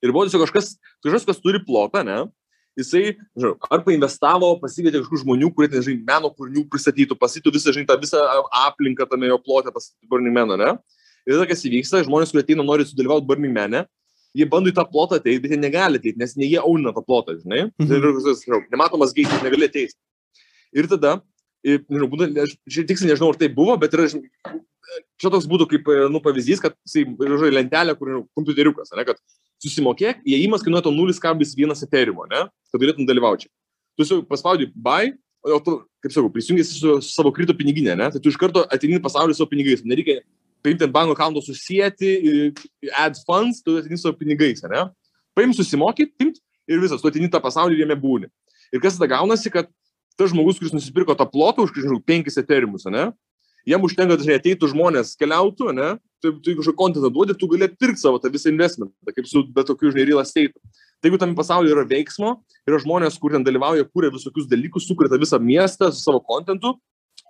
Ir 0.03 0.11
buvo 0.11 0.27
tiesiog 0.27 0.45
kažkas, 0.45 0.75
kažkas, 1.03 1.27
kas 1.27 1.43
turi 1.43 1.61
plotą, 1.63 2.03
ne, 2.07 2.25
jisai, 2.79 3.03
žinau, 3.37 3.53
ar 3.69 3.83
painvestavo, 3.85 4.49
pasikvietė 4.61 5.01
kažkokių 5.01 5.21
žmonių, 5.23 5.49
kurie, 5.55 5.69
ten, 5.71 5.83
žinai, 5.85 6.03
meno 6.07 6.31
kūrinių 6.33 6.65
pristatytų, 6.71 7.17
pasitų 7.19 7.53
visą, 7.55 7.73
žinai, 7.75 7.87
tą 7.89 7.97
visą 8.01 8.21
aplinką 8.63 9.07
tame 9.09 9.29
jo 9.29 9.39
plotę 9.41 9.73
pasitų 9.75 10.09
Burning 10.11 10.35
Man, 10.35 10.55
ne? 10.59 10.71
Ir 11.23 11.37
tada 11.37 11.47
kas 11.51 11.63
įvyksta, 11.67 12.03
žmonės, 12.07 12.33
kurie 12.33 12.43
ateina, 12.43 12.65
nori 12.67 12.87
sudalyvauti 12.87 13.29
Burning 13.29 13.55
Man, 13.55 13.83
jie 14.33 14.47
bando 14.49 14.71
į 14.71 14.75
tą 14.75 14.85
plotą 14.89 15.19
ateiti, 15.21 15.41
bet 15.43 15.53
jie 15.53 15.61
negali 15.61 16.01
ateiti, 16.01 16.19
nes 16.19 16.35
ne 16.39 16.49
jie 16.49 16.59
auna 16.61 16.93
tą 16.95 17.05
plotą, 17.05 17.37
žinai. 17.39 17.67
Mhm. 17.81 17.93
Ir, 17.93 18.35
žinau, 18.41 18.63
nematomas 18.73 19.13
geitis, 19.15 19.45
negali 19.45 19.69
ateiti. 19.69 19.97
Ir 20.73 20.89
tada, 20.89 21.19
ir, 21.65 21.83
nežinau, 21.85 22.09
būtų, 22.11 22.29
aš 22.47 22.57
tiksliai 22.89 23.13
nežinau, 23.13 23.29
ar 23.33 23.39
tai 23.39 23.51
buvo, 23.53 23.77
bet 23.81 23.93
yra, 23.93 24.09
čia 25.21 25.29
toks 25.29 25.45
būtų 25.49 25.69
kaip, 25.75 25.91
nu, 26.11 26.21
pavyzdys, 26.23 26.63
kad, 26.63 26.75
žodžiu, 26.89 27.53
lentelė, 27.53 27.95
kur, 27.99 28.23
kompiuteriukas, 28.37 28.95
ne, 28.97 29.05
kad 29.07 29.21
susimokėk, 29.63 30.21
įėjimas 30.27 30.63
kainuoja 30.65 30.91
0,1 30.91 31.83
eterimo, 31.87 32.27
ne, 32.29 32.45
kad 32.71 32.81
galėtum 32.83 33.07
dalyvauti. 33.09 33.49
Tu 33.97 34.07
jau 34.09 34.21
paspaudi 34.27 34.69
buy, 34.73 35.13
o 35.43 35.59
tu, 35.63 35.75
kaip 36.03 36.15
sakau, 36.15 36.31
prisijungi 36.33 36.65
su, 36.67 36.97
savo 37.05 37.31
krito 37.35 37.55
piniginė, 37.57 37.95
ne, 37.99 38.09
tai 38.13 38.21
tu 38.23 38.31
iš 38.31 38.39
karto 38.39 38.65
ateini 38.73 39.01
pasaulį 39.03 39.35
savo 39.37 39.49
pinigais, 39.51 39.83
nereikia 39.87 40.21
paimti 40.63 40.87
ant 40.87 40.95
banko 40.95 41.15
konto 41.19 41.43
susijęti, 41.43 42.13
add 42.99 43.19
funds, 43.27 43.61
tu 43.63 43.77
ateini 43.81 43.99
savo 43.99 44.15
pinigais, 44.19 44.63
ne. 44.71 44.87
Paim 45.37 45.53
susimokyti, 45.55 46.13
imt 46.23 46.39
ir 46.69 46.81
visas, 46.83 47.01
tu 47.01 47.11
ateini 47.11 47.31
tą 47.31 47.41
pasaulį 47.43 47.77
ir 47.77 47.85
jame 47.85 47.97
būni. 47.99 48.29
Ir 48.73 48.81
kas 48.83 48.97
tada 48.97 49.11
gaunasi, 49.15 49.51
kad 49.53 49.69
tas 50.17 50.31
žmogus, 50.31 50.59
kuris 50.61 50.73
nusipirko 50.75 51.15
tą 51.17 51.27
plotą 51.29 51.65
už, 51.65 51.73
žinau, 51.75 51.99
5 52.01 52.37
eterimus, 52.41 52.85
ne, 52.89 53.09
jam 53.67 53.83
užtenka, 53.85 54.17
kad 54.17 54.31
ateitų 54.37 54.69
žmonės, 54.71 55.13
keliautų, 55.19 55.73
ne, 55.75 55.89
tu, 56.23 56.33
tu 56.43 56.55
kažkokį 56.59 56.79
kontentą 56.79 57.11
duodi, 57.13 57.35
tu 57.39 57.49
gali 57.51 57.67
atpirkti 57.67 58.01
savo 58.01 58.19
tą 58.21 58.31
visą 58.33 58.51
investmentą, 58.51 58.93
kaip 59.15 59.27
su 59.29 59.43
bet 59.55 59.69
tokiu, 59.69 59.91
žinai, 59.93 60.07
real 60.09 60.23
estate. 60.23 60.55
Tai 61.03 61.09
jeigu 61.09 61.19
tam 61.19 61.35
pasaulyje 61.35 61.75
yra 61.75 61.83
veiksmo, 61.87 62.37
yra 62.69 62.79
žmonės, 62.79 63.19
kur 63.19 63.35
ten 63.35 63.43
dalyvauja, 63.43 63.85
kūrė 63.91 64.13
visokius 64.13 64.47
dalykus, 64.51 64.87
sukuria 64.87 65.11
tą 65.11 65.19
visą 65.19 65.39
miestą 65.43 65.91
su 65.91 66.03
savo 66.03 66.21
kontentu, 66.23 66.77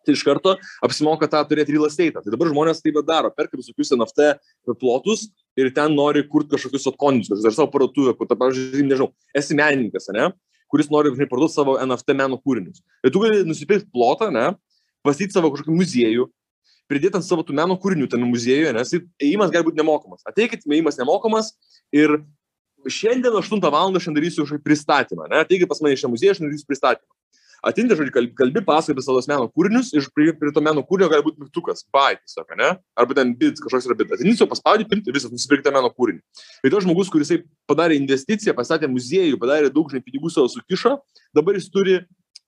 tai 0.06 0.14
iš 0.18 0.24
karto 0.28 0.56
apsimoka 0.84 1.30
tą 1.32 1.42
turėti 1.50 1.74
real 1.74 1.88
estate. 1.88 2.22
Tai 2.22 2.34
dabar 2.34 2.52
žmonės 2.52 2.84
taip 2.84 3.00
daro, 3.08 3.32
perka 3.34 3.58
visokius 3.58 3.94
NFT 3.96 4.34
plotus 4.78 5.30
ir 5.60 5.72
ten 5.76 5.96
nori 5.96 6.26
kurti 6.28 6.54
kažkokius 6.54 6.90
atkondius, 6.92 7.34
ar 7.34 7.56
savo 7.56 7.70
parduotuvę, 7.74 8.16
kur, 8.18 8.30
pavyzdžiui, 8.30 8.86
nežinau, 8.90 9.10
esi 9.38 9.58
menininkas, 9.58 10.10
ne, 10.16 10.30
kuris 10.72 10.90
nori, 10.94 11.14
žinai, 11.16 11.30
parduoti 11.32 11.56
savo 11.56 11.78
NFT 11.82 12.18
meno 12.20 12.40
kūrinius. 12.42 12.84
Ir 13.06 13.14
tu 13.14 13.22
gali 13.24 13.44
nusipirkti 13.48 13.90
plotą, 13.94 14.30
ne, 14.34 14.52
pastatyti 15.06 15.36
savo 15.36 15.52
kažkokį 15.54 15.76
muziejų, 15.80 16.28
pridėti 16.92 17.20
ant 17.20 17.28
savo 17.28 17.44
tų 17.46 17.56
meno 17.58 17.78
kūrinių 17.80 18.10
tame 18.12 18.28
muziejuje, 18.30 18.74
nes 18.76 18.94
įėjimas 18.96 19.52
gali 19.54 19.68
būti 19.68 19.80
nemokamas. 19.80 20.24
Ateikit, 20.30 20.66
įėjimas 20.68 21.00
nemokamas 21.00 21.54
ir 21.96 22.22
šiandien 22.88 23.36
8 23.40 23.64
val. 23.72 23.94
šiandien 23.96 24.20
darysiu 24.20 24.46
kažkokį 24.46 24.64
pristatymą. 24.64 25.28
Ne? 25.32 25.44
Ateikit 25.46 25.70
pas 25.72 25.82
mane 25.84 25.96
iš 25.96 26.08
muziejų, 26.10 26.36
aš 26.36 26.44
darysiu 26.44 26.70
pristatymą. 26.70 27.12
Atinti, 27.64 27.96
žodžiu, 27.96 28.12
kalbi, 28.12 28.34
kalbi 28.36 28.62
pasakoji 28.68 28.98
apie 28.98 29.04
savo 29.06 29.22
meno 29.24 29.46
kūrinius 29.48 29.94
ir 29.96 30.04
prie, 30.12 30.34
prie 30.36 30.52
to 30.52 30.60
meno 30.60 30.82
kūrinio 30.84 31.08
gali 31.08 31.24
būti 31.24 31.46
mygtukas, 31.46 31.86
buy 31.96 32.18
tiesiog, 32.18 32.50
ne? 32.60 32.74
Arba 33.00 33.16
ten 33.16 33.32
bid, 33.40 33.56
kažkoks 33.64 33.88
yra 33.88 33.96
bid. 33.96 34.12
Atinti, 34.12 34.36
jau 34.36 34.50
paspaudi, 34.52 34.84
pimti 34.90 35.14
visą, 35.16 35.32
nusipirkti 35.32 35.72
meno 35.72 35.88
kūrinį. 35.96 36.20
Ir 36.60 36.74
tas 36.74 36.84
žmogus, 36.84 37.12
kuris 37.14 37.32
padarė 37.72 37.96
investiciją, 38.02 38.52
pastatė 38.58 38.92
muziejų, 38.92 39.40
padarė 39.40 39.72
daug, 39.72 39.88
žinai, 39.88 40.04
pinigų 40.04 40.34
savo 40.36 40.52
sukišo, 40.52 40.98
dabar 41.40 41.56
jis 41.56 41.72
turi 41.72 42.02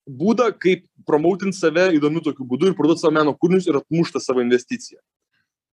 būdą, 0.07 0.51
kaip 0.61 0.85
promotinti 1.07 1.57
save 1.57 1.91
įdomiu 1.97 2.23
tokiu 2.25 2.47
būdu 2.47 2.71
ir 2.71 2.77
parduoti 2.77 3.03
savo 3.03 3.15
meno 3.17 3.35
kūrinius 3.35 3.69
ir 3.69 3.79
atmušti 3.81 4.21
savo 4.23 4.43
investiciją. 4.45 5.01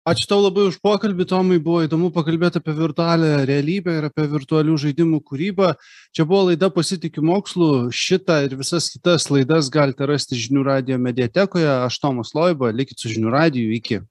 Ačiū 0.06 0.28
tau 0.30 0.38
labai 0.38 0.68
už 0.70 0.76
pokalbį, 0.86 1.24
Tomai, 1.26 1.56
buvo 1.58 1.80
įdomu 1.82 2.12
pakalbėti 2.14 2.60
apie 2.60 2.76
virtualią 2.78 3.40
realybę 3.48 3.96
ir 3.98 4.04
apie 4.06 4.28
virtualių 4.30 4.76
žaidimų 4.78 5.18
kūrybą. 5.26 5.72
Čia 6.14 6.22
buvo 6.30 6.44
laida 6.52 6.70
Pasitikiu 6.70 7.24
mokslu, 7.26 7.88
šitą 7.90 8.36
ir 8.46 8.54
visas 8.54 8.86
kitas 8.94 9.26
laidas 9.34 9.66
galite 9.74 10.06
rasti 10.06 10.38
žinių 10.38 10.62
radio 10.68 11.00
mediatekoje. 11.02 11.66
Aš 11.88 11.98
Tomas 11.98 12.30
Loiba, 12.38 12.70
likit 12.70 13.02
su 13.02 13.10
žinių 13.10 13.34
radiju, 13.34 13.74
iki. 13.74 14.04